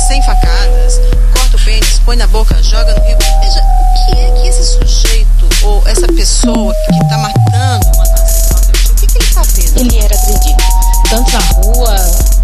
[0.09, 1.01] sem facadas,
[1.33, 3.17] corta o pênis, põe na boca, joga no rio.
[3.41, 8.61] Veja, o que é que esse sujeito ou essa pessoa que está matando uma transexual
[8.61, 9.81] travesti, o que, que ele está vendo?
[9.81, 10.65] Ele era agredido,
[11.11, 11.97] tanto na rua,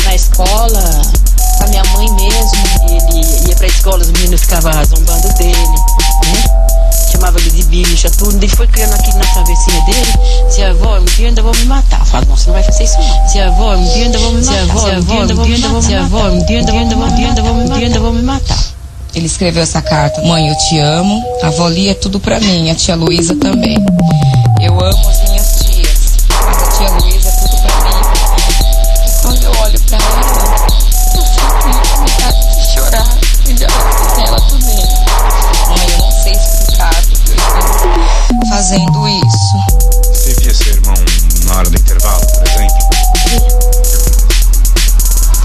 [0.04, 1.02] na escola,
[1.60, 2.62] a minha mãe mesmo.
[2.88, 6.61] Ele ia pra escola, os meninos ficavam zombando dele, né?
[7.12, 8.36] Chamava ele de bicha, tudo.
[8.36, 10.50] Ele foi criando aquilo na cabecinha dele.
[10.50, 12.00] Se a avó, um dia ainda vou me matar.
[12.00, 13.28] Eu falo, não, você não vai fazer isso não.
[13.28, 14.52] Se a avó, um dia ainda vou me matar.
[14.52, 15.82] Se a avó, um dia ainda vou me matar.
[15.82, 16.28] Se a avó.
[16.28, 18.58] Um dia ainda vou me matar.
[19.14, 21.22] Ele escreveu essa carta: Mãe, eu te amo.
[21.42, 22.70] A avó Lia é tudo pra mim.
[22.70, 23.76] A tia Luísa também.
[24.60, 25.12] Eu amo
[38.72, 39.56] fazendo isso.
[40.10, 40.94] Você via seu irmão
[41.44, 42.78] na hora do intervalo, por exemplo?
[43.28, 43.40] Sim.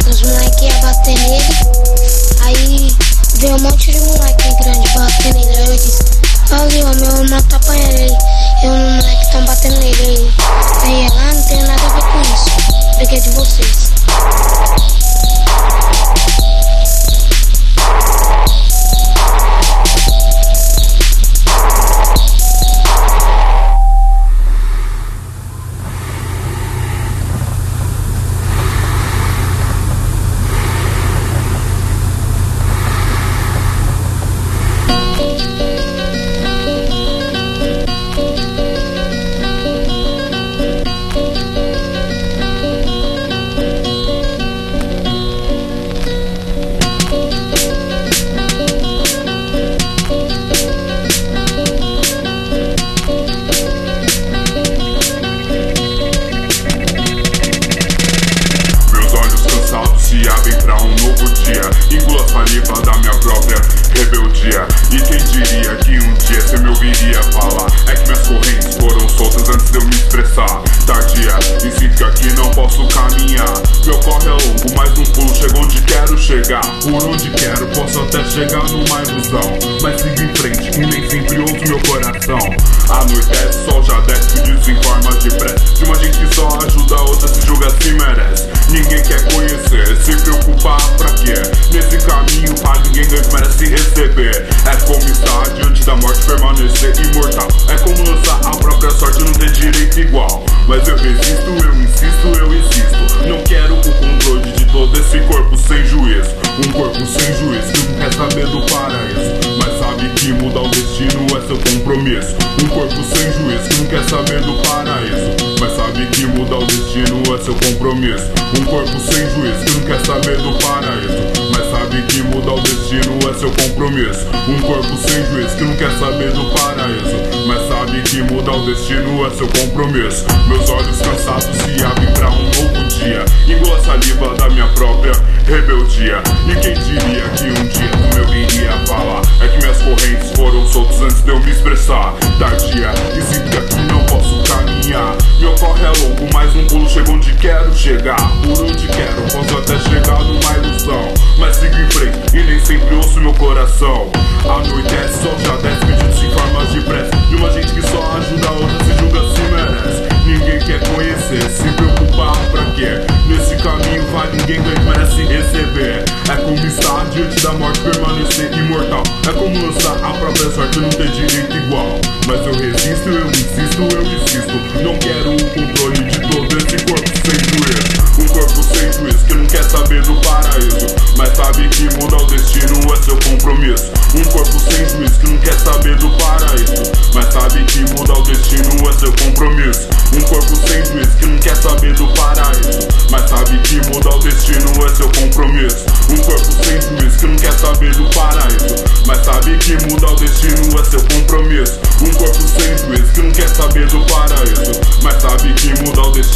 [0.09, 1.43] Os moleques iam bater nele,
[2.43, 2.95] aí
[3.35, 5.57] veio um monte de moleque grande bater nele.
[5.57, 6.03] Aí eu disse,
[6.51, 8.17] ali o meu irmão tá apanhando ele.
[8.63, 10.33] Eu e o moleque tão batendo nele.
[10.83, 12.49] Aí ela, ah, não tem nada a ver com isso.
[12.97, 13.96] Briga de vocês.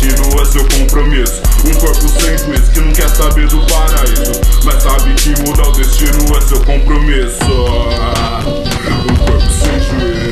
[0.02, 1.42] continua é seu compromisso.
[1.64, 5.72] Um corpo sem juízo que não quer saber do paraíso, mas sabe que mudar o
[5.74, 7.38] destino é seu compromisso.
[8.00, 10.31] Ah, um corpo sem juízo.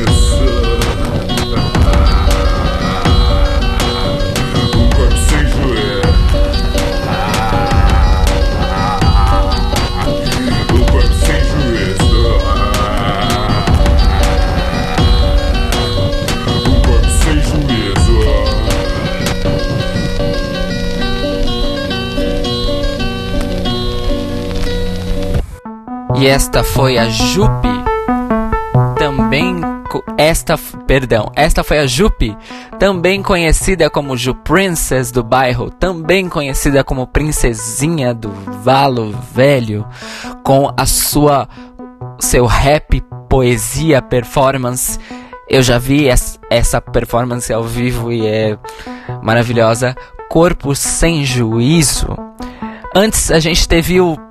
[26.19, 27.69] E esta foi a Jupe,
[28.97, 29.61] também
[30.17, 32.35] esta, perdão, esta foi a Jupe,
[32.77, 39.87] também conhecida como Ju Princess do bairro, também conhecida como Princesinha do Valo Velho,
[40.43, 41.47] com a sua
[42.19, 44.99] seu rap, poesia, performance.
[45.47, 46.09] Eu já vi
[46.49, 48.57] essa performance ao vivo e é
[49.23, 49.95] maravilhosa.
[50.29, 52.07] Corpo sem juízo.
[52.93, 54.28] Antes a gente teve o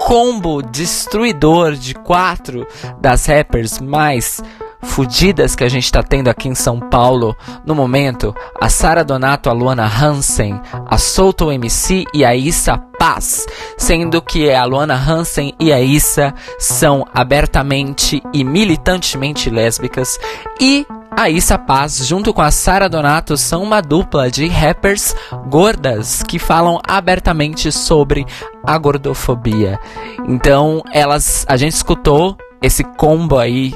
[0.00, 2.66] combo destruidor de quatro
[3.00, 4.42] das rappers mais
[4.82, 7.36] fudidas que a gente está tendo aqui em São Paulo
[7.66, 13.46] no momento, a Sara Donato, a Luana Hansen, a Solto MC e a Issa Paz,
[13.76, 20.18] sendo que a Luana Hansen e a Issa são abertamente e militantemente lésbicas
[20.58, 20.86] e
[21.16, 25.14] a Issa Paz, junto com a Sara Donato, são uma dupla de rappers
[25.48, 28.24] gordas que falam abertamente sobre
[28.64, 29.78] a gordofobia.
[30.26, 33.74] Então, elas, a gente escutou esse combo aí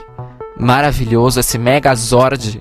[0.58, 2.60] maravilhoso, esse megazord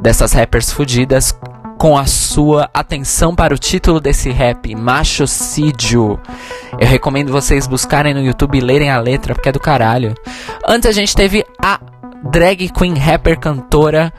[0.00, 1.34] dessas rappers fodidas
[1.78, 6.18] com a sua atenção para o título desse rap, Machocídio.
[6.78, 10.14] Eu recomendo vocês buscarem no YouTube e lerem a letra, porque é do caralho.
[10.66, 11.78] Antes a gente teve a
[12.30, 14.12] drag queen rapper cantora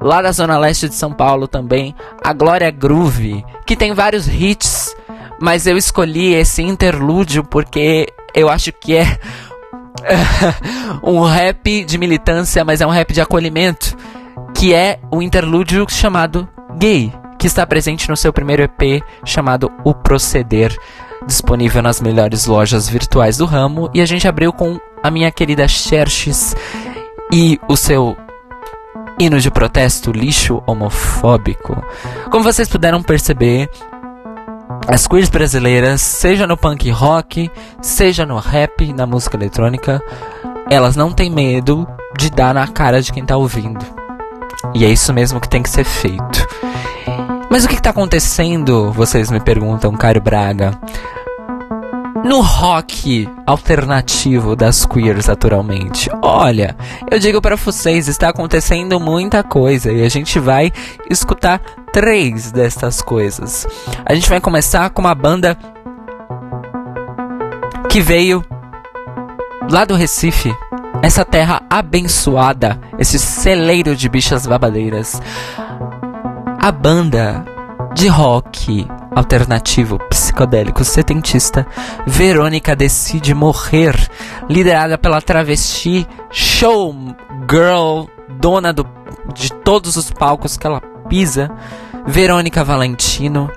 [0.00, 4.94] lá da zona leste de São Paulo também, a Glória Groove, que tem vários hits,
[5.40, 9.18] mas eu escolhi esse interlúdio porque eu acho que é
[11.02, 13.96] um rap de militância, mas é um rap de acolhimento,
[14.54, 19.94] que é o interlúdio chamado Gay, que está presente no seu primeiro EP chamado O
[19.94, 20.76] Proceder,
[21.26, 25.66] disponível nas melhores lojas virtuais do ramo, e a gente abriu com a minha querida
[25.66, 26.54] Xerxes
[27.34, 28.16] e o seu
[29.18, 31.76] hino de protesto lixo homofóbico.
[32.30, 33.68] Como vocês puderam perceber,
[34.86, 37.50] as queers brasileiras, seja no punk rock,
[37.82, 40.00] seja no rap, na música eletrônica,
[40.70, 43.84] elas não têm medo de dar na cara de quem tá ouvindo.
[44.72, 46.46] E é isso mesmo que tem que ser feito.
[47.50, 48.92] Mas o que está acontecendo?
[48.92, 50.78] Vocês me perguntam, Caio Braga.
[52.22, 56.08] No rock alternativo das queers atualmente.
[56.22, 56.76] Olha,
[57.10, 60.70] eu digo para vocês, está acontecendo muita coisa e a gente vai
[61.10, 61.60] escutar
[61.92, 63.66] três destas coisas.
[64.04, 65.58] A gente vai começar com uma banda
[67.88, 68.44] que veio
[69.70, 70.54] lá do Recife,
[71.02, 75.20] essa terra abençoada, esse celeiro de bichas babadeiras.
[76.60, 77.44] A banda
[77.94, 81.66] de rock alternativo psicodélico setentista
[82.06, 83.94] Verônica decide morrer,
[84.48, 88.08] liderada pela travesti showgirl,
[88.38, 88.86] dona do,
[89.34, 91.50] de todos os palcos que ela pisa,
[92.06, 93.50] Verônica Valentino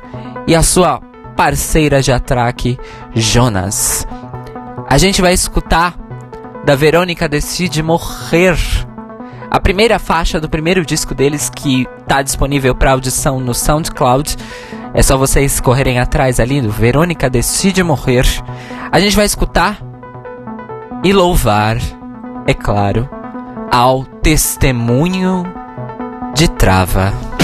[0.47, 1.01] e a sua
[1.35, 2.79] parceira de atraque,
[3.13, 4.07] Jonas.
[4.89, 5.97] A gente vai escutar
[6.65, 8.57] da Verônica Decide Morrer.
[9.49, 14.35] A primeira faixa do primeiro disco deles que está disponível para audição no SoundCloud.
[14.93, 18.25] É só vocês correrem atrás ali do Verônica Decide Morrer.
[18.91, 19.79] A gente vai escutar
[21.03, 21.77] e louvar,
[22.47, 23.09] é claro,
[23.71, 25.43] ao testemunho
[26.33, 27.36] de Trava.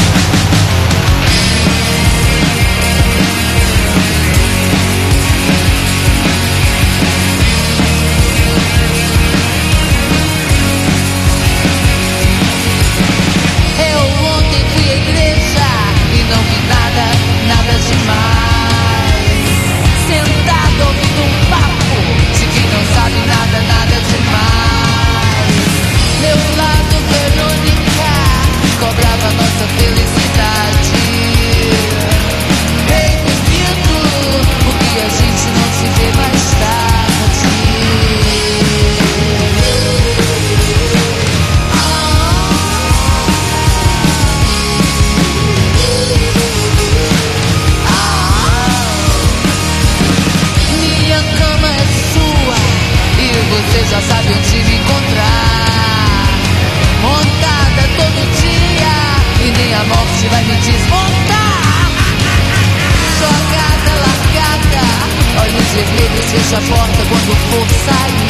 [67.85, 68.22] outside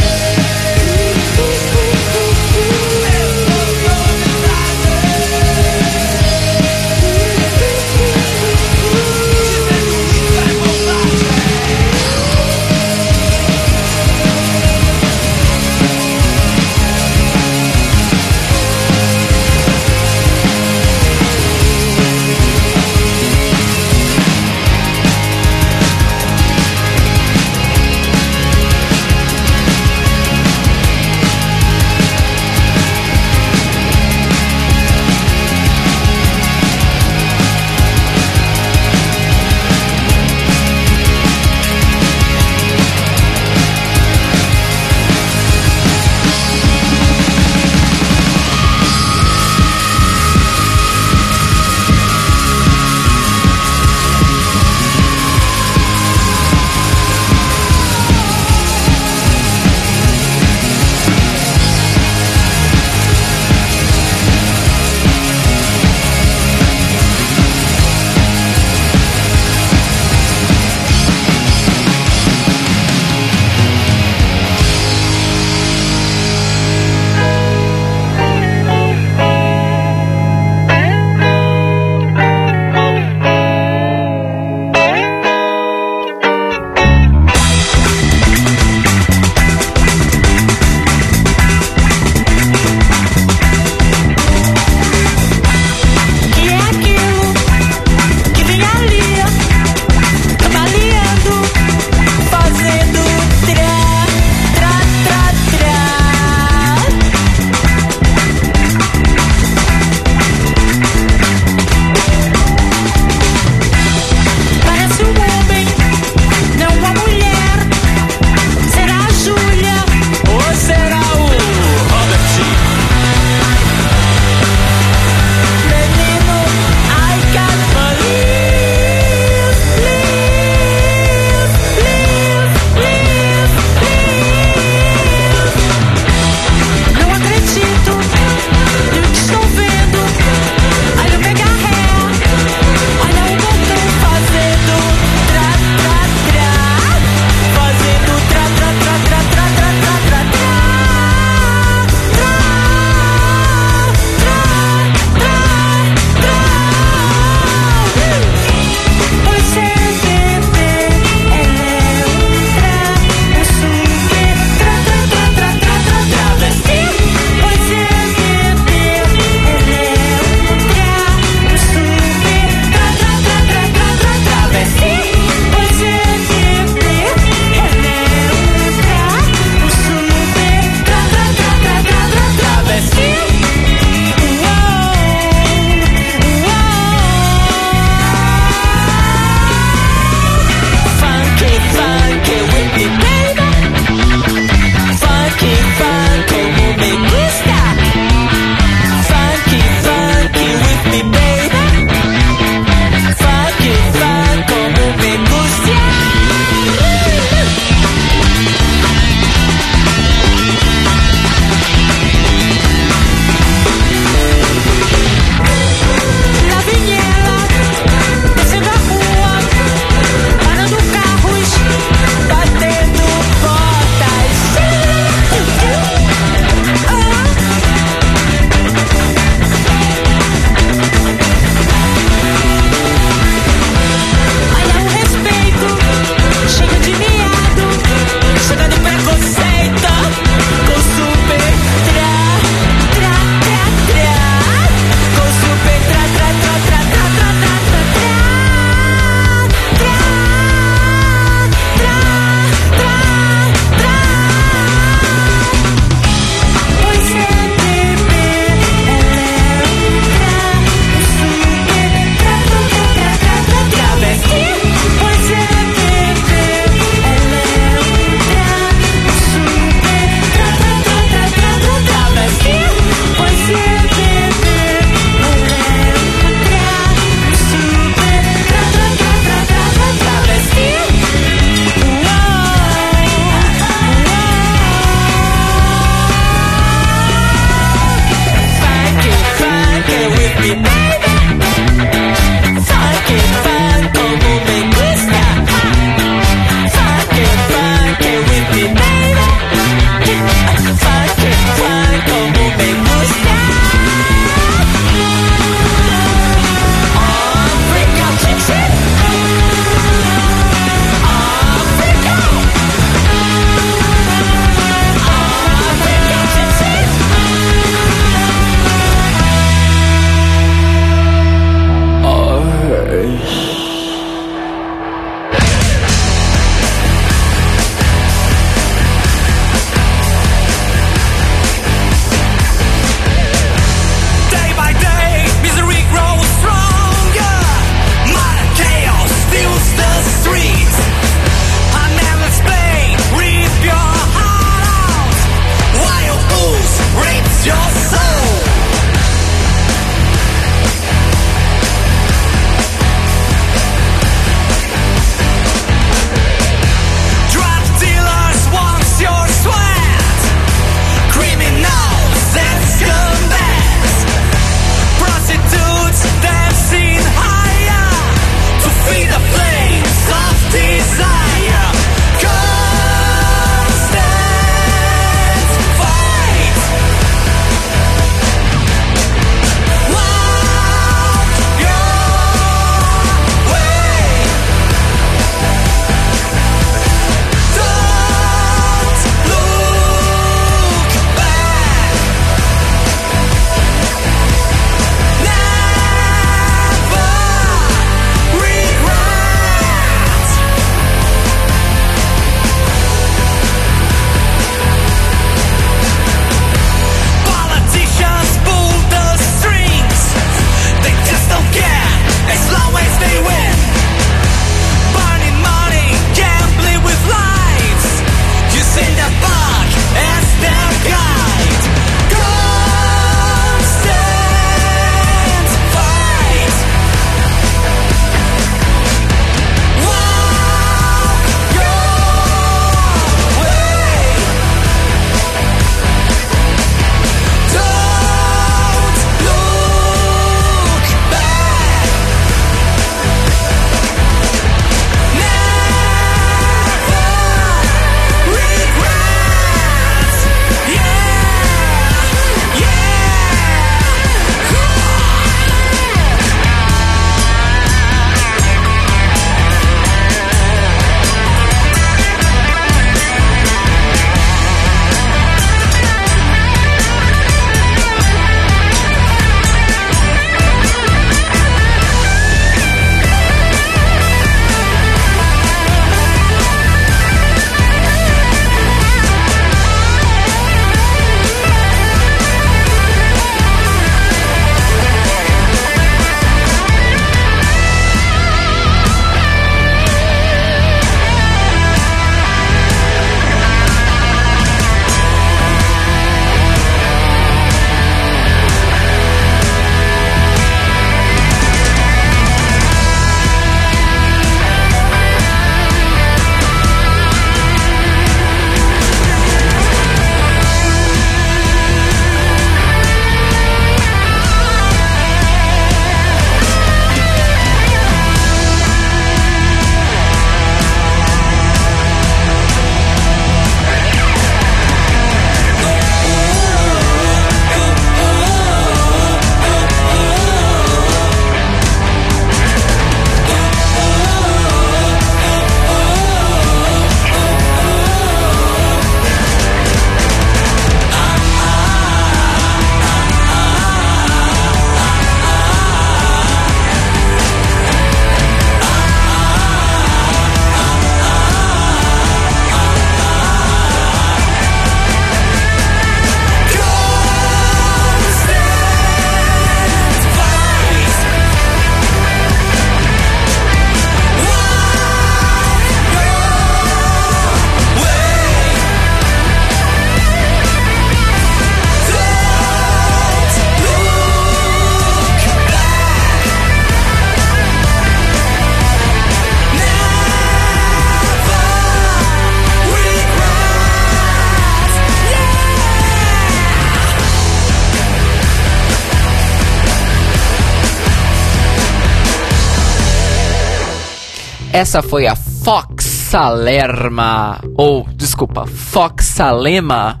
[594.56, 597.38] Essa foi a Fox Salerma.
[597.58, 600.00] Ou, desculpa, Fox Salema.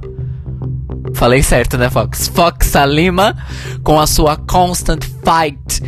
[1.12, 2.28] Falei certo, né, Fox?
[2.28, 3.36] Fox Salema
[3.84, 5.82] com a sua Constant Fight.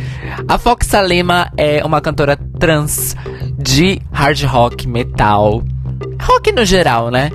[0.47, 3.15] A Fox Salema é uma cantora trans
[3.57, 5.63] de hard rock, metal,
[6.21, 7.31] rock no geral, né?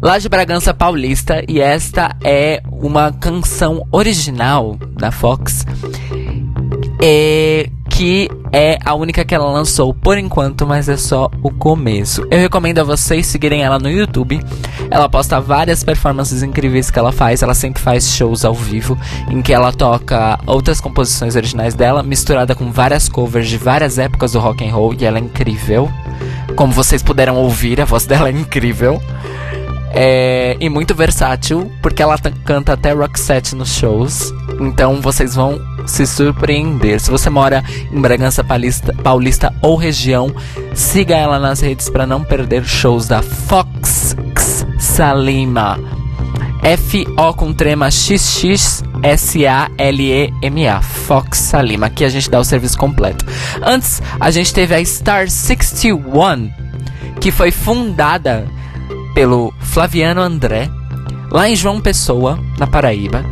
[0.00, 5.66] Lá de Bragança Paulista, e esta é uma canção original da Fox.
[7.02, 7.68] É,
[8.00, 12.26] que é a única que ela lançou por enquanto, mas é só o começo.
[12.30, 14.40] Eu recomendo a vocês seguirem ela no YouTube.
[14.90, 17.42] Ela posta várias performances incríveis que ela faz.
[17.42, 18.98] Ela sempre faz shows ao vivo
[19.30, 24.32] em que ela toca outras composições originais dela, misturada com várias covers de várias épocas
[24.32, 25.86] do rock and roll, e ela é incrível.
[26.56, 28.98] Como vocês puderam ouvir, a voz dela é incrível.
[29.92, 32.16] É, e muito versátil, porque ela
[32.46, 34.32] canta até rock set nos shows.
[34.58, 37.00] Então vocês vão se surpreender.
[37.00, 40.32] Se você mora em Bragança Paulista, Paulista ou região,
[40.74, 44.16] siga ela nas redes para não perder shows da Fox
[44.78, 45.78] Salima.
[46.62, 48.82] F-O com trema X-X-S-A-L-E-M-A.
[50.82, 51.86] Fox Salima.
[51.86, 53.24] Aqui a gente dá o serviço completo.
[53.62, 56.50] Antes, a gente teve a Star 61,
[57.20, 58.46] que foi fundada
[59.14, 60.70] pelo Flaviano André,
[61.30, 63.24] lá em João Pessoa, na Paraíba,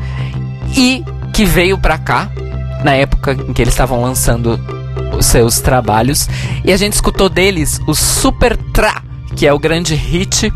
[0.77, 1.05] e
[1.39, 2.29] que veio pra cá
[2.83, 4.59] na época em que eles estavam lançando
[5.17, 6.29] os seus trabalhos,
[6.65, 9.05] e a gente escutou deles o Super Tra,
[9.37, 10.53] que é o grande hit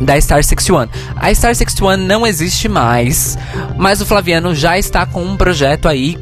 [0.00, 0.86] da Star 61.
[1.16, 3.36] A Star 61 não existe mais,
[3.76, 6.16] mas o Flaviano já está com um projeto aí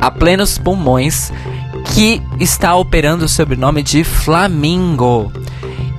[0.00, 1.30] a plenos pulmões
[1.94, 5.32] que está operando sob o nome de Flamingo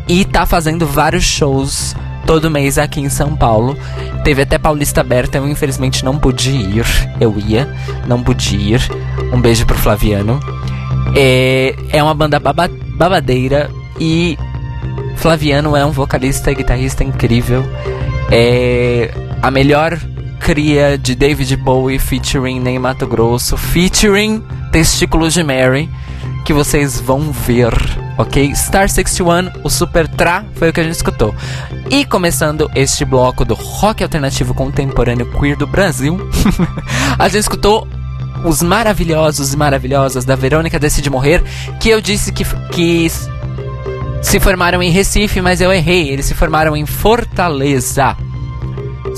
[0.05, 1.95] e tá fazendo vários shows
[2.29, 3.75] todo mês aqui em São Paulo.
[4.23, 6.85] Teve até Paulista aberta, eu infelizmente não pude ir.
[7.19, 7.67] Eu ia,
[8.05, 8.79] não pude ir.
[9.33, 10.39] Um beijo pro Flaviano.
[11.15, 13.67] É, é uma banda baba, babadeira
[13.99, 14.37] e
[15.15, 17.65] Flaviano é um vocalista e guitarrista incrível.
[18.29, 19.11] É
[19.41, 19.99] a melhor
[20.39, 25.89] cria de David Bowie featuring Ney Mato Grosso, featuring Testículos de Mary,
[26.45, 27.73] que vocês vão ver,
[28.17, 28.53] ok?
[28.55, 31.33] Star 61, o Super Tra, foi o que a gente escutou.
[31.89, 36.19] E começando este bloco do rock alternativo contemporâneo queer do Brasil,
[37.17, 37.87] a gente escutou
[38.43, 41.43] os maravilhosos e maravilhosas da Verônica Decide Morrer,
[41.79, 43.11] que eu disse que, que
[44.21, 46.09] se formaram em Recife, mas eu errei.
[46.09, 48.15] Eles se formaram em Fortaleza.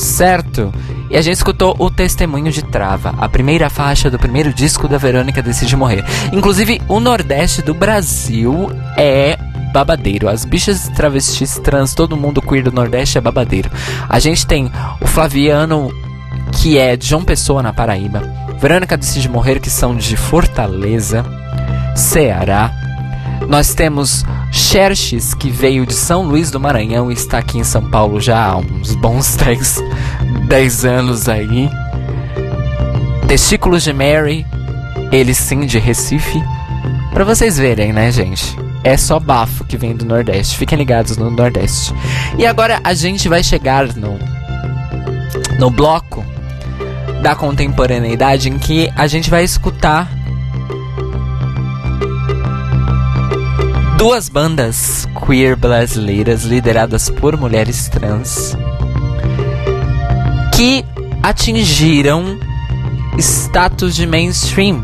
[0.02, 0.74] Certo?
[1.12, 4.98] E a gente escutou o Testemunho de Trava, a primeira faixa do primeiro disco da
[4.98, 6.04] Verônica Decide Morrer.
[6.34, 9.38] Inclusive, o Nordeste do Brasil é
[9.72, 10.28] babadeiro.
[10.28, 13.70] As bichas travestis trans, todo mundo queer do Nordeste é babadeiro.
[14.10, 15.92] A gente tem o Flaviano,
[16.52, 18.24] que é de João Pessoa, na Paraíba.
[18.60, 21.24] Verônica Decide Morrer, que são de Fortaleza,
[21.96, 22.81] Ceará.
[23.52, 27.92] Nós temos Xerxes, que veio de São Luís do Maranhão e está aqui em São
[27.92, 29.84] Paulo já há uns bons 3,
[30.48, 31.70] 10 anos aí.
[33.28, 34.48] Testículos de Mary,
[35.12, 36.42] ele sim de Recife.
[37.14, 38.56] Pra vocês verem, né, gente?
[38.86, 40.58] É só bafo que vem do Nordeste.
[40.58, 41.94] Fiquem ligados no Nordeste.
[42.38, 44.18] E agora a gente vai chegar no,
[45.60, 46.24] no bloco
[47.22, 50.21] da contemporaneidade em que a gente vai escutar
[54.02, 58.58] duas bandas queer brasileiras lideradas por mulheres trans
[60.56, 60.84] que
[61.22, 62.40] atingiram
[63.20, 64.84] status de mainstream,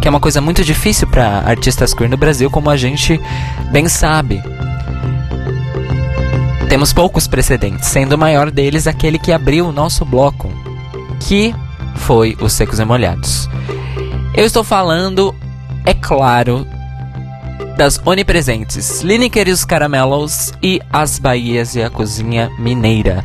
[0.00, 3.20] que é uma coisa muito difícil para artistas queer no Brasil, como a gente
[3.70, 4.42] bem sabe.
[6.70, 10.50] Temos poucos precedentes, sendo o maior deles aquele que abriu o nosso bloco,
[11.28, 11.54] que
[11.94, 13.50] foi os Secos e Molhados.
[14.32, 15.34] Eu estou falando,
[15.84, 16.66] é claro,
[17.80, 23.24] das onipresentes Lineker e os Caramelos e As Bahias e a Cozinha Mineira.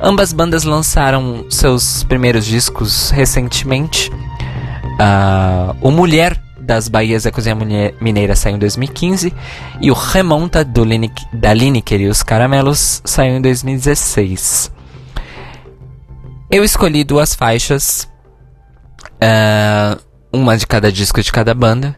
[0.00, 4.10] Ambas bandas lançaram seus primeiros discos recentemente.
[4.10, 7.54] Uh, o Mulher das Bahias e a Cozinha
[8.00, 9.30] Mineira saiu em 2015
[9.78, 14.72] e o Remonta do Lineker, da Lineker e os Caramelos saiu em 2016.
[16.50, 18.08] Eu escolhi duas faixas,
[19.22, 20.00] uh,
[20.32, 21.94] uma de cada disco de cada banda,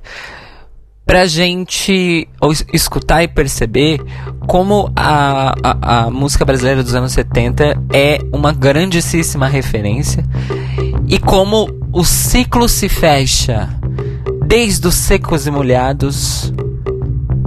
[1.06, 2.26] pra gente
[2.72, 4.00] escutar e perceber
[4.46, 10.24] como a, a, a, música brasileira dos anos 70 é uma grandíssima referência
[11.06, 13.68] e como o ciclo se fecha
[14.46, 16.52] desde os Secos e Molhados,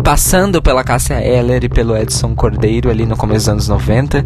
[0.04, 4.26] passando pela Cássia Eller e pelo Edson Cordeiro ali no começo dos anos 90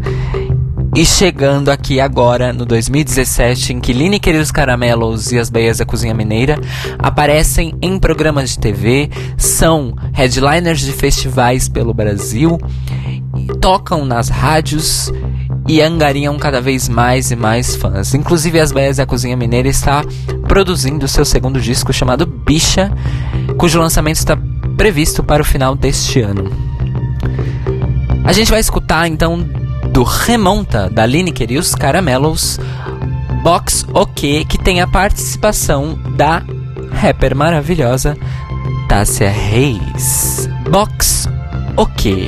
[0.94, 5.78] E chegando aqui agora, no 2017, em que Lineker e os Caramelos e as Beias
[5.78, 6.60] da Cozinha Mineira
[6.98, 9.08] aparecem em programas de TV,
[9.38, 12.58] são headliners de festivais pelo Brasil,
[13.58, 15.10] tocam nas rádios
[15.66, 18.12] e angariam cada vez mais e mais fãs.
[18.12, 20.04] Inclusive, as Beias da Cozinha Mineira está
[20.46, 22.92] produzindo seu segundo disco chamado Bicha,
[23.56, 24.36] cujo lançamento está
[24.76, 26.52] previsto para o final deste ano.
[28.24, 29.61] A gente vai escutar então
[29.92, 32.58] do Remonta da Lineker e os Caramelos,
[33.42, 36.42] Box OK, que tem a participação da
[36.92, 38.16] rapper maravilhosa
[38.88, 40.48] Tássia Reis.
[40.70, 41.28] Box
[41.76, 42.26] OK.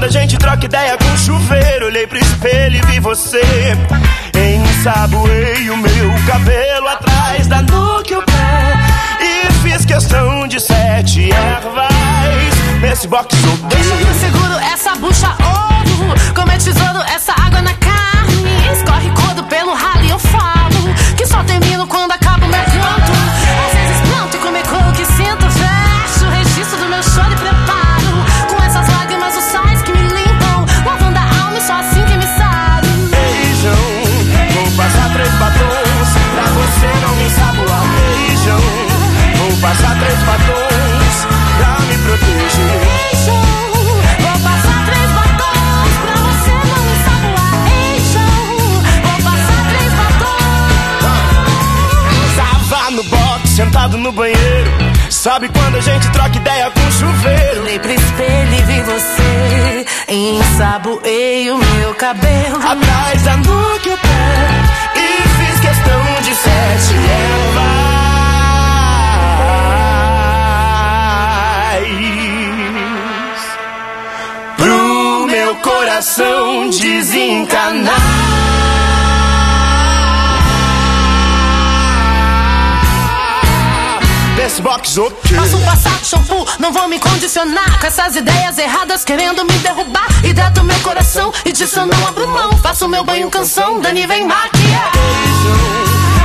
[0.00, 1.84] Quando a gente troca ideia com chuveiro?
[1.84, 3.42] Olhei pro espelho e vi você.
[4.34, 8.78] Ensaboei o meu cabelo atrás da nuca e o pé.
[9.20, 11.90] E fiz questão de sete ervas
[12.80, 13.36] nesse box
[13.68, 19.10] Deixa que eu seguro essa bucha ouro Como é tesouro essa água na carne Escorre
[19.10, 22.19] codo pelo ralo e eu falo Que só termino quando acaba
[54.10, 54.70] no banheiro.
[55.08, 57.62] Sabe quando a gente troca ideia com chuveiro?
[57.62, 64.48] Olhei pro espelho e vi você Ensaboei o meu cabelo Atrás da nuca o pé
[64.96, 66.94] E fiz questão de sete
[67.44, 67.70] ervas
[74.56, 78.29] Pro meu coração desencanar
[84.50, 89.44] Desse box ok Faço passar shampoo, não vou me condicionar Com essas ideias erradas querendo
[89.44, 93.80] me derrubar Hidrato meu coração e disso eu não abro mão Faço meu banho canção,
[93.80, 94.90] Dani vem maquiar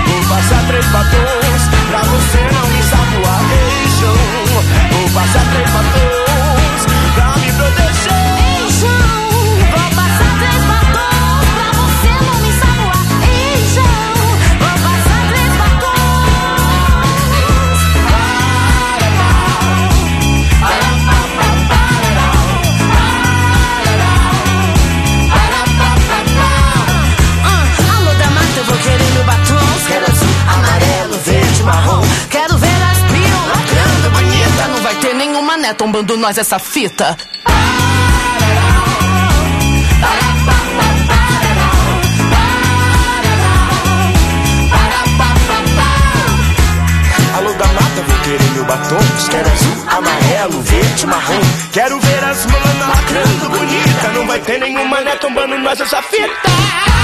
[0.08, 2.82] Vou passar três batons pra você não me.
[3.48, 4.16] Beijão,
[4.90, 8.25] vou passar três batons pra me proteger.
[35.66, 37.18] Neta tombando nós essa fita.
[47.36, 48.98] Alô da mata, vou querer meu batom.
[49.32, 51.42] Quero azul, amarelo, verde, marrom.
[51.72, 54.08] Quero ver as manas lacrando bonita.
[54.14, 56.95] Não vai ter nenhuma né tombando nós essa fita.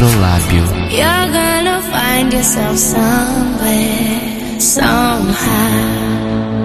[0.00, 0.64] Astrolábio.
[0.90, 6.59] You're gonna find yourself somewhere, somehow.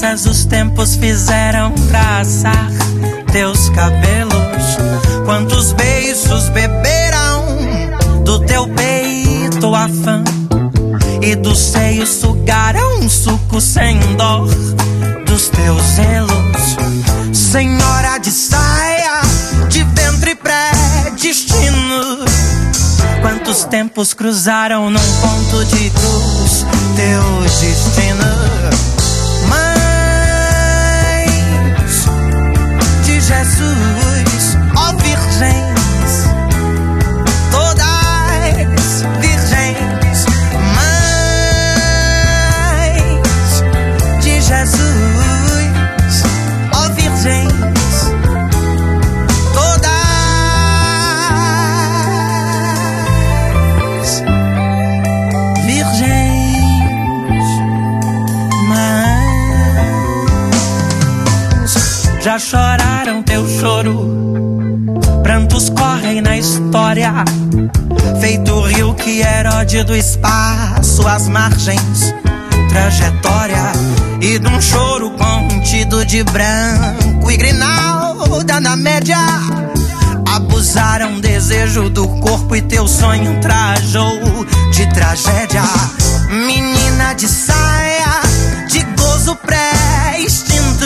[0.00, 2.70] os tempos fizeram traçar
[3.32, 4.32] teus cabelos.
[5.24, 10.22] Quantos beijos beberão do teu peito afã
[11.20, 14.48] e dos seios sugarão um suco sem dor
[15.26, 16.76] dos teus zelos.
[17.32, 19.20] Senhora de saia,
[19.68, 22.24] de ventre pré-destino.
[23.20, 26.64] Quantos tempos cruzaram num ponto de cruz
[26.94, 28.37] teus destinos?
[33.28, 33.97] Jesus.
[68.20, 72.14] Feito o rio que erode do espaço, as margens,
[72.68, 73.72] trajetória.
[74.20, 79.18] E de um choro contido de branco e grinalda na média.
[80.34, 84.18] Abusaram desejo do corpo e teu sonho trajou
[84.72, 85.62] de tragédia.
[86.28, 88.20] Menina de saia,
[88.68, 90.84] de gozo pré-extinto.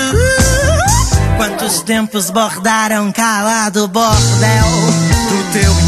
[1.36, 4.66] Quantos tempos bordaram calado bordel
[5.28, 5.81] do teu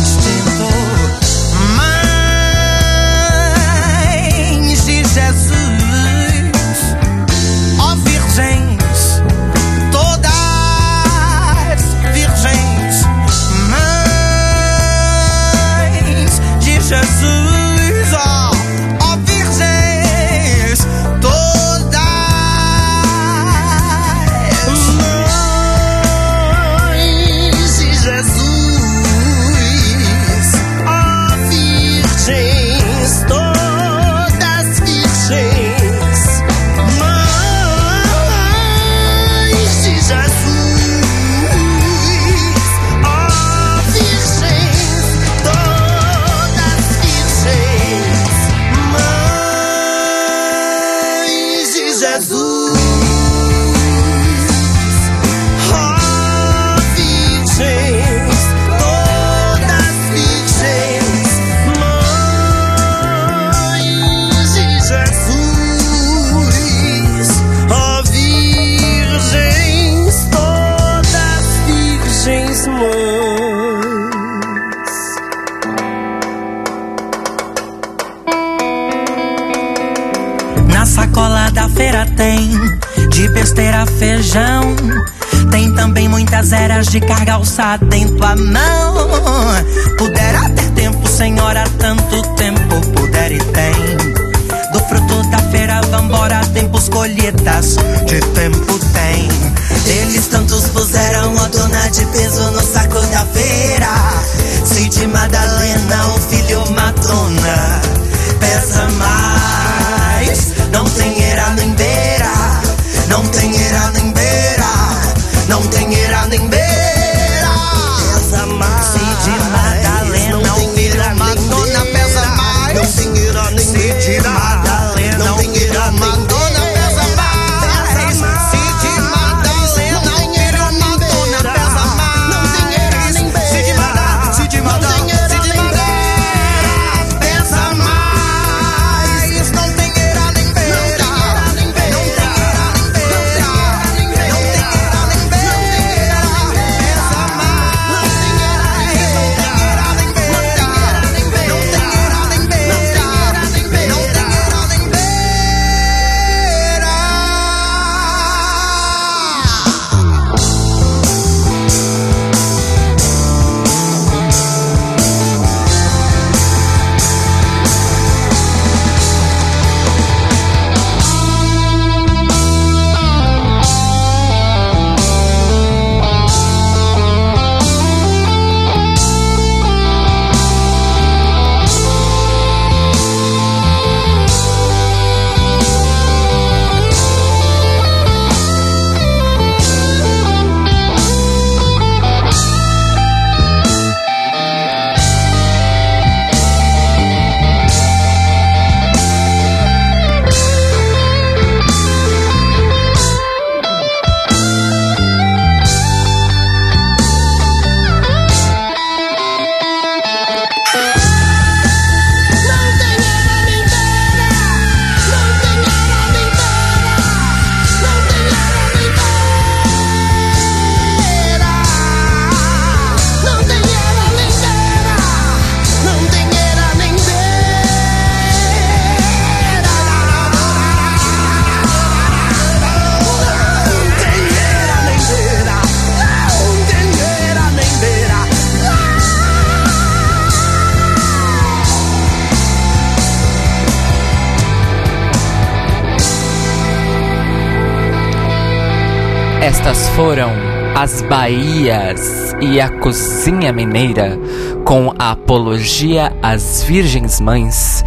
[251.09, 254.19] Bahias e a Cozinha Mineira
[254.65, 257.85] com a Apologia às Virgens Mães,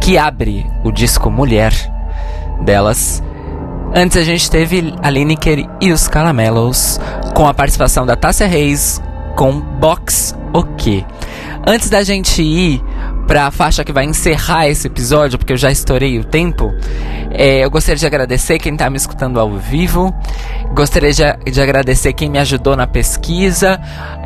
[0.00, 1.72] que abre o disco Mulher
[2.64, 3.22] delas.
[3.94, 7.00] Antes a gente teve a Lineker e os Caramelos
[7.34, 9.02] com a participação da Tássia Reis
[9.36, 11.04] com Box O quê?
[11.66, 12.82] Antes da gente ir
[13.32, 16.70] para a faixa que vai encerrar esse episódio, porque eu já estourei o tempo,
[17.30, 20.14] é, eu gostaria de agradecer quem está me escutando ao vivo,
[20.74, 23.80] gostaria de, de, agradecer quem me ajudou na pesquisa,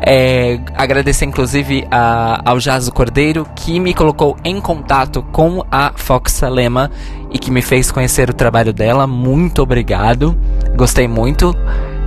[0.05, 6.33] é, agradecer inclusive a, ao Jaso Cordeiro, que me colocou em contato com a Fox
[6.33, 6.91] Salema
[7.31, 9.07] e que me fez conhecer o trabalho dela.
[9.07, 10.37] Muito obrigado,
[10.75, 11.55] gostei muito,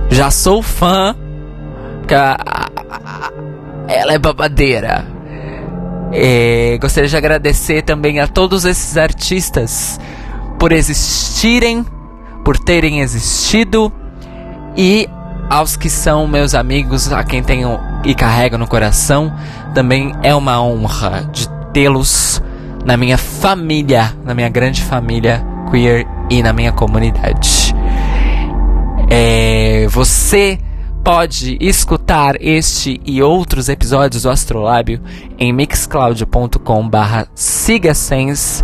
[0.07, 1.15] já sou fã,
[1.97, 3.31] porque a, a,
[3.87, 5.19] ela é babadeira.
[6.13, 9.99] É, gostaria de agradecer também a todos esses artistas
[10.59, 11.85] por existirem,
[12.43, 13.91] por terem existido
[14.75, 15.09] e
[15.49, 19.33] aos que são meus amigos, a quem tenho e carrego no coração,
[19.73, 22.41] também é uma honra de tê-los
[22.85, 27.75] na minha família, na minha grande família queer e na minha comunidade.
[29.09, 30.57] É, você
[31.03, 35.01] pode escutar este e outros episódios do Astrolábio
[35.37, 38.63] em mixcloud.com barra sigasens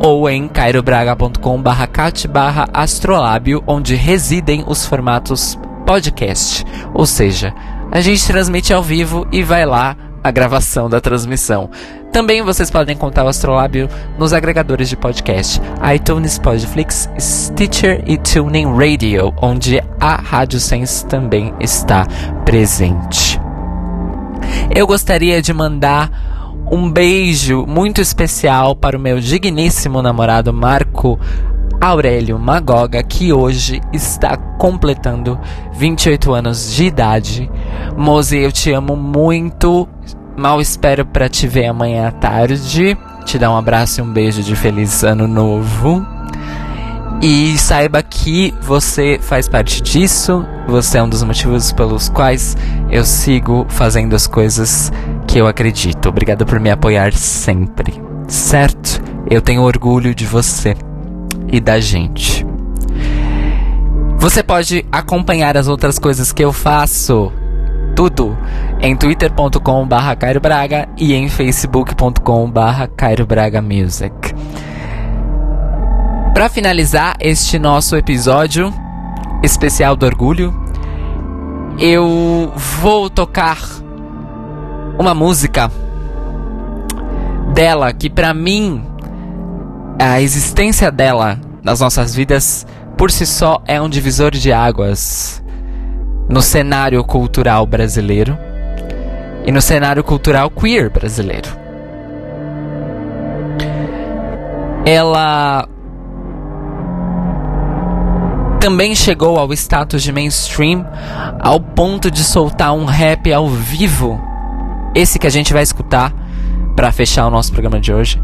[0.00, 6.64] ou em cairobraga.com barra cat barra astrolábio, onde residem os formatos podcast.
[6.92, 7.54] Ou seja,
[7.90, 9.96] a gente transmite ao vivo e vai lá
[10.26, 11.70] a gravação da transmissão.
[12.10, 13.88] Também vocês podem contar o Astrolábio
[14.18, 15.60] nos agregadores de podcast
[15.94, 22.04] iTunes, Podflix, Stitcher e TuneIn Radio, onde a Rádio Sense também está
[22.44, 23.40] presente.
[24.74, 26.10] Eu gostaria de mandar
[26.72, 31.20] um beijo muito especial para o meu digníssimo namorado Marco
[31.80, 35.38] Aurélio Magoga, que hoje está completando
[35.74, 37.50] 28 anos de idade.
[37.96, 39.88] Mose, eu te amo muito.
[40.36, 42.96] Mal espero para te ver amanhã à tarde.
[43.24, 46.06] Te dar um abraço e um beijo de feliz ano novo.
[47.22, 52.54] E saiba que você faz parte disso, você é um dos motivos pelos quais
[52.90, 54.92] eu sigo fazendo as coisas
[55.26, 56.10] que eu acredito.
[56.10, 57.94] Obrigado por me apoiar sempre,
[58.28, 59.02] certo?
[59.30, 60.76] Eu tenho orgulho de você
[61.50, 62.46] e da gente.
[64.18, 67.32] Você pode acompanhar as outras coisas que eu faço
[67.96, 68.36] tudo
[68.78, 74.12] em twitter.com barra Cairo Braga e em facebook.com barra Cairo Braga Music.
[76.34, 78.70] Para finalizar este nosso episódio
[79.42, 80.54] especial do orgulho,
[81.78, 82.52] eu
[82.82, 83.58] vou tocar
[84.98, 85.72] uma música
[87.54, 88.84] dela que para mim
[89.98, 92.66] a existência dela nas nossas vidas
[92.98, 95.42] por si só é um divisor de águas
[96.28, 98.36] no cenário cultural brasileiro
[99.44, 101.48] e no cenário cultural queer brasileiro.
[104.84, 105.68] Ela
[108.60, 110.84] também chegou ao status de mainstream
[111.40, 114.20] ao ponto de soltar um rap ao vivo.
[114.94, 116.12] Esse que a gente vai escutar
[116.74, 118.20] para fechar o nosso programa de hoje.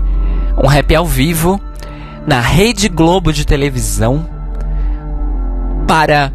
[0.62, 1.60] Um rap ao vivo
[2.26, 4.26] na Rede Globo de televisão
[5.86, 6.32] para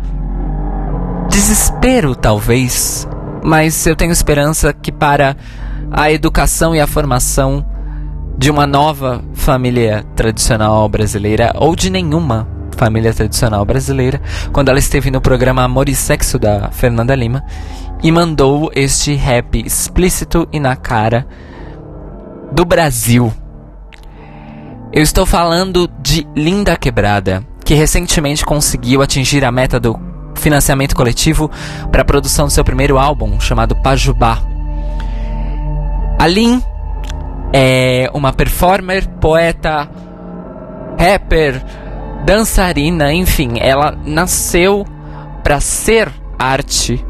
[1.38, 3.08] desespero, talvez,
[3.44, 5.38] mas eu tenho esperança que para
[5.92, 7.64] a educação e a formação
[8.36, 14.20] de uma nova família tradicional brasileira ou de nenhuma família tradicional brasileira,
[14.52, 17.44] quando ela esteve no programa Amor e Sexo da Fernanda Lima
[18.02, 21.28] e mandou este rap explícito e na cara
[22.52, 23.32] do Brasil.
[24.92, 30.07] Eu estou falando de Linda Quebrada, que recentemente conseguiu atingir a meta do
[30.38, 31.50] financiamento coletivo
[31.92, 34.42] para a produção do seu primeiro álbum, chamado Pajubá.
[36.20, 36.62] A Lin
[37.54, 39.90] é uma performer, poeta,
[41.00, 41.64] rapper,
[42.26, 44.86] dançarina, enfim, ela nasceu
[45.44, 47.06] para ser arte.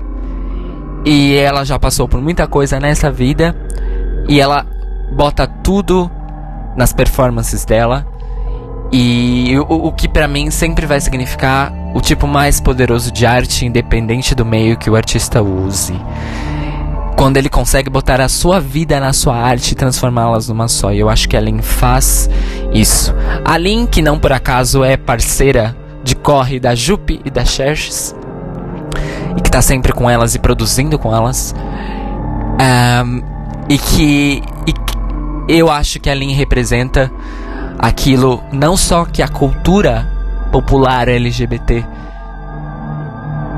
[1.06, 3.56] E ela já passou por muita coisa nessa vida.
[4.28, 4.66] E ela
[5.16, 6.12] bota tudo
[6.76, 8.06] nas performances dela.
[8.92, 13.66] E o, o que para mim sempre vai significar o tipo mais poderoso de arte,
[13.66, 15.94] independente do meio que o artista use.
[17.18, 20.94] Quando ele consegue botar a sua vida na sua arte e transformá-las numa só.
[20.94, 22.30] E eu acho que a Lin faz
[22.72, 23.14] isso.
[23.44, 28.16] A Lin, que não por acaso é parceira de corre da Jupe e da Xerxes,
[29.36, 31.56] e que tá sempre com elas e produzindo com elas.
[32.62, 33.22] Um,
[33.70, 34.98] e que, e que
[35.50, 37.12] eu acho que a Lin representa
[37.78, 40.17] aquilo não só que a cultura
[40.52, 41.86] popular LGBT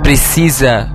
[0.03, 0.89] precisa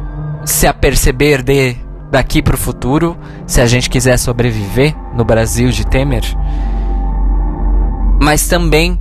[0.45, 1.77] se aperceber de
[2.11, 3.17] daqui para o futuro,
[3.47, 6.23] se a gente quiser sobreviver no Brasil de Temer,
[8.21, 9.01] mas também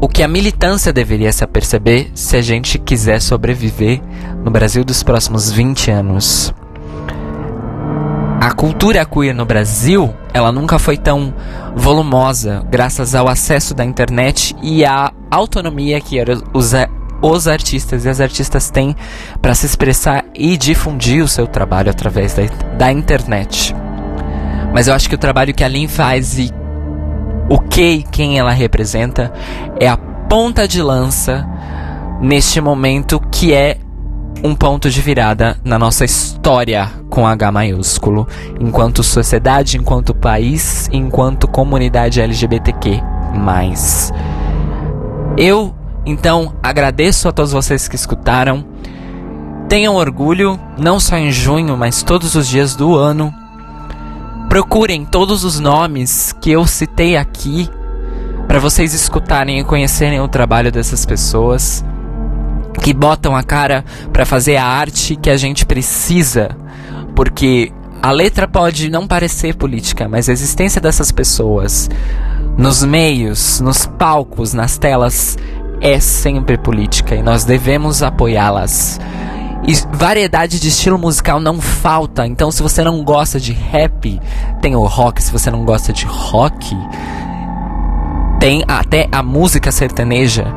[0.00, 4.00] o que a militância deveria se aperceber se a gente quiser sobreviver
[4.44, 6.54] no Brasil dos próximos 20 anos.
[8.40, 11.34] A cultura queer no Brasil, ela nunca foi tão
[11.74, 16.22] volumosa, graças ao acesso da internet e à autonomia que
[16.54, 16.72] os,
[17.20, 18.94] os artistas e as artistas têm
[19.42, 22.44] para se expressar e difundir o seu trabalho através da,
[22.76, 23.74] da internet.
[24.72, 26.52] Mas eu acho que o trabalho que a Lin faz e
[27.50, 29.32] o que e quem ela representa
[29.80, 31.44] é a ponta de lança
[32.20, 33.78] neste momento que é
[34.44, 38.28] um ponto de virada na nossa história com H maiúsculo,
[38.60, 43.02] enquanto sociedade, enquanto país, enquanto comunidade LGBTQ+.
[45.36, 45.74] Eu,
[46.06, 48.64] então, agradeço a todos vocês que escutaram.
[49.68, 53.34] Tenham orgulho, não só em junho, mas todos os dias do ano.
[54.48, 57.68] Procurem todos os nomes que eu citei aqui
[58.46, 61.84] para vocês escutarem e conhecerem o trabalho dessas pessoas
[62.80, 66.56] que botam a cara para fazer a arte que a gente precisa,
[67.18, 71.90] porque a letra pode não parecer política, mas a existência dessas pessoas
[72.56, 75.36] nos meios, nos palcos, nas telas
[75.80, 79.00] é sempre política e nós devemos apoiá-las.
[79.66, 84.20] E variedade de estilo musical não falta, então se você não gosta de rap,
[84.62, 86.72] tem o rock, se você não gosta de rock,
[88.38, 90.54] tem até a música sertaneja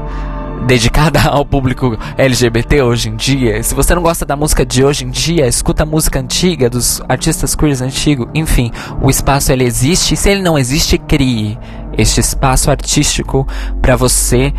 [0.66, 3.62] dedicada ao público LGBT hoje em dia.
[3.64, 7.02] Se você não gosta da música de hoje em dia, escuta a música antiga dos
[7.08, 8.28] artistas queers antigos.
[8.34, 8.72] Enfim,
[9.02, 10.14] o espaço ele existe.
[10.14, 11.58] E se ele não existe, crie
[11.98, 13.48] este espaço artístico
[13.82, 14.54] para você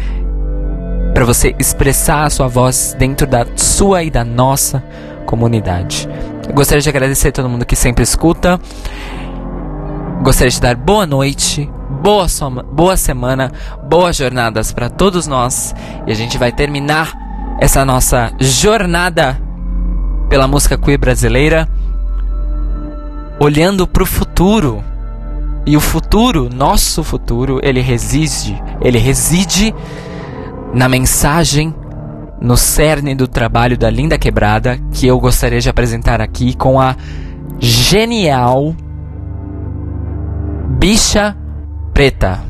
[1.15, 4.83] para você expressar a sua voz dentro da sua e da nossa
[5.27, 6.09] comunidade.
[6.49, 8.59] Eu gostaria de agradecer a todo mundo que sempre escuta.
[10.23, 11.69] Gostaria de dar boa noite,
[12.01, 13.51] boa, soma, boa semana,
[13.89, 15.75] boas jornadas para todos nós.
[16.07, 17.13] E a gente vai terminar
[17.61, 19.37] essa nossa jornada
[20.29, 21.69] pela música queer brasileira
[23.41, 24.85] olhando para o futuro.
[25.67, 29.75] E o futuro, nosso futuro, ele reside, ele reside
[30.73, 31.75] na mensagem,
[32.41, 36.95] no cerne do trabalho da Linda Quebrada, que eu gostaria de apresentar aqui com a
[37.59, 38.73] genial
[40.83, 41.37] Bicha
[41.95, 42.41] preta.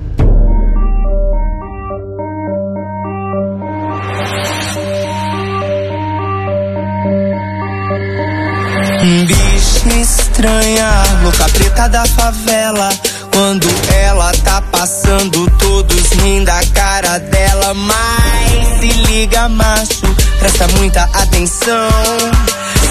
[9.26, 10.88] Bicha estranha,
[11.22, 12.88] louca preta da favela.
[13.34, 17.74] Quando ela tá passando, todos riem da cara dela.
[17.74, 20.06] Mas se liga, macho,
[20.38, 21.90] presta muita atenção.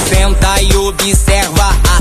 [0.07, 2.00] Senta e observa a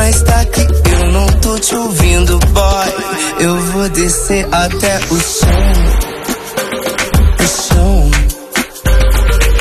[0.00, 2.88] Mas tá que eu não tô te ouvindo, boy.
[3.38, 5.72] Eu vou descer até o chão.
[7.38, 8.10] O chão.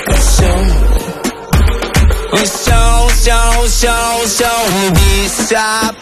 [0.07, 0.63] O chão.
[2.31, 4.93] O chão, chão, chão, chão.
[4.93, 5.93] Bicha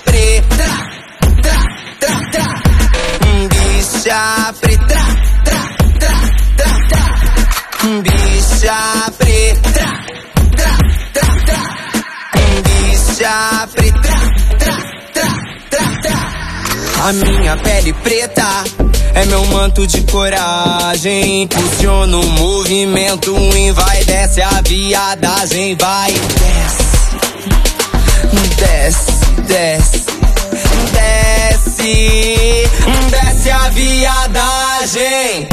[17.48, 18.64] minha pele preta
[19.14, 21.44] é meu manto de coragem.
[21.44, 23.34] Impulsiona o movimento,
[23.74, 27.08] vai desce a viadagem, vai desce,
[28.58, 29.12] desce,
[29.44, 30.06] desce,
[30.92, 32.70] desce,
[33.12, 35.48] desce a viadagem.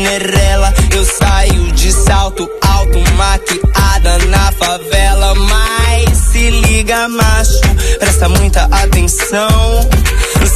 [0.00, 0.72] De chinerela.
[0.92, 5.34] Eu saio de salto alto, maquiada na favela.
[5.34, 7.60] Mas se liga, macho,
[7.98, 9.48] presta muita atenção.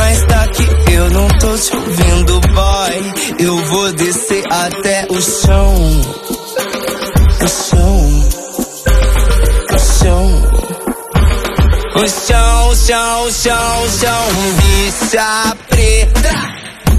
[0.00, 3.12] Mas daqui eu não tô te ouvindo, boy.
[3.38, 5.74] Eu vou descer até o chão.
[7.42, 8.28] O chão.
[9.74, 10.26] O chão.
[11.96, 14.24] O chão, o chão, o chão, chão.
[14.56, 16.34] Bicha preta.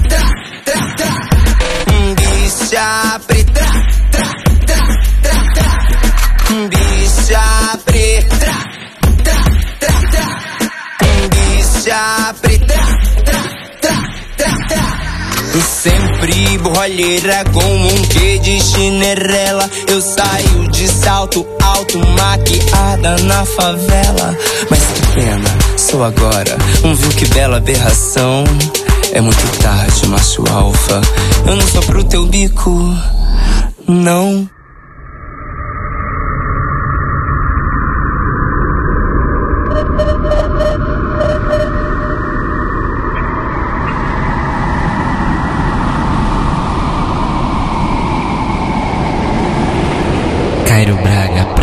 [0.08, 0.24] Tra,
[0.64, 1.12] tra, tra.
[2.14, 3.66] Bicha preta.
[4.12, 4.28] Tra,
[5.54, 5.72] tra.
[6.68, 8.52] Bicha preta.
[9.24, 9.38] Tra.
[11.30, 12.81] Bicha preta.
[15.60, 24.36] Sempre borralheira com um quê de chinerela Eu saio de salto alto, maquiada na favela.
[24.70, 28.44] Mas que pena, sou agora um viu que bela aberração.
[29.12, 31.00] É muito tarde, macho alfa.
[31.46, 32.96] Eu não sou pro teu bico,
[33.86, 34.48] não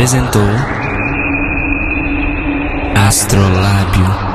[0.10, 0.42] apresentou
[2.96, 4.30] Astrolábio.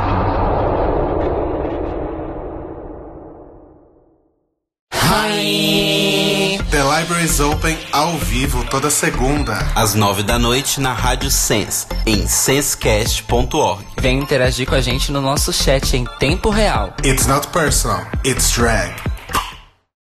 [6.70, 9.58] The Library is Open ao vivo toda segunda.
[9.74, 13.84] Às nove da noite na Rádio Sense, em sensecast.org.
[14.00, 16.94] Vem interagir com a gente no nosso chat em tempo real.
[17.04, 19.13] It's not personal, it's drag.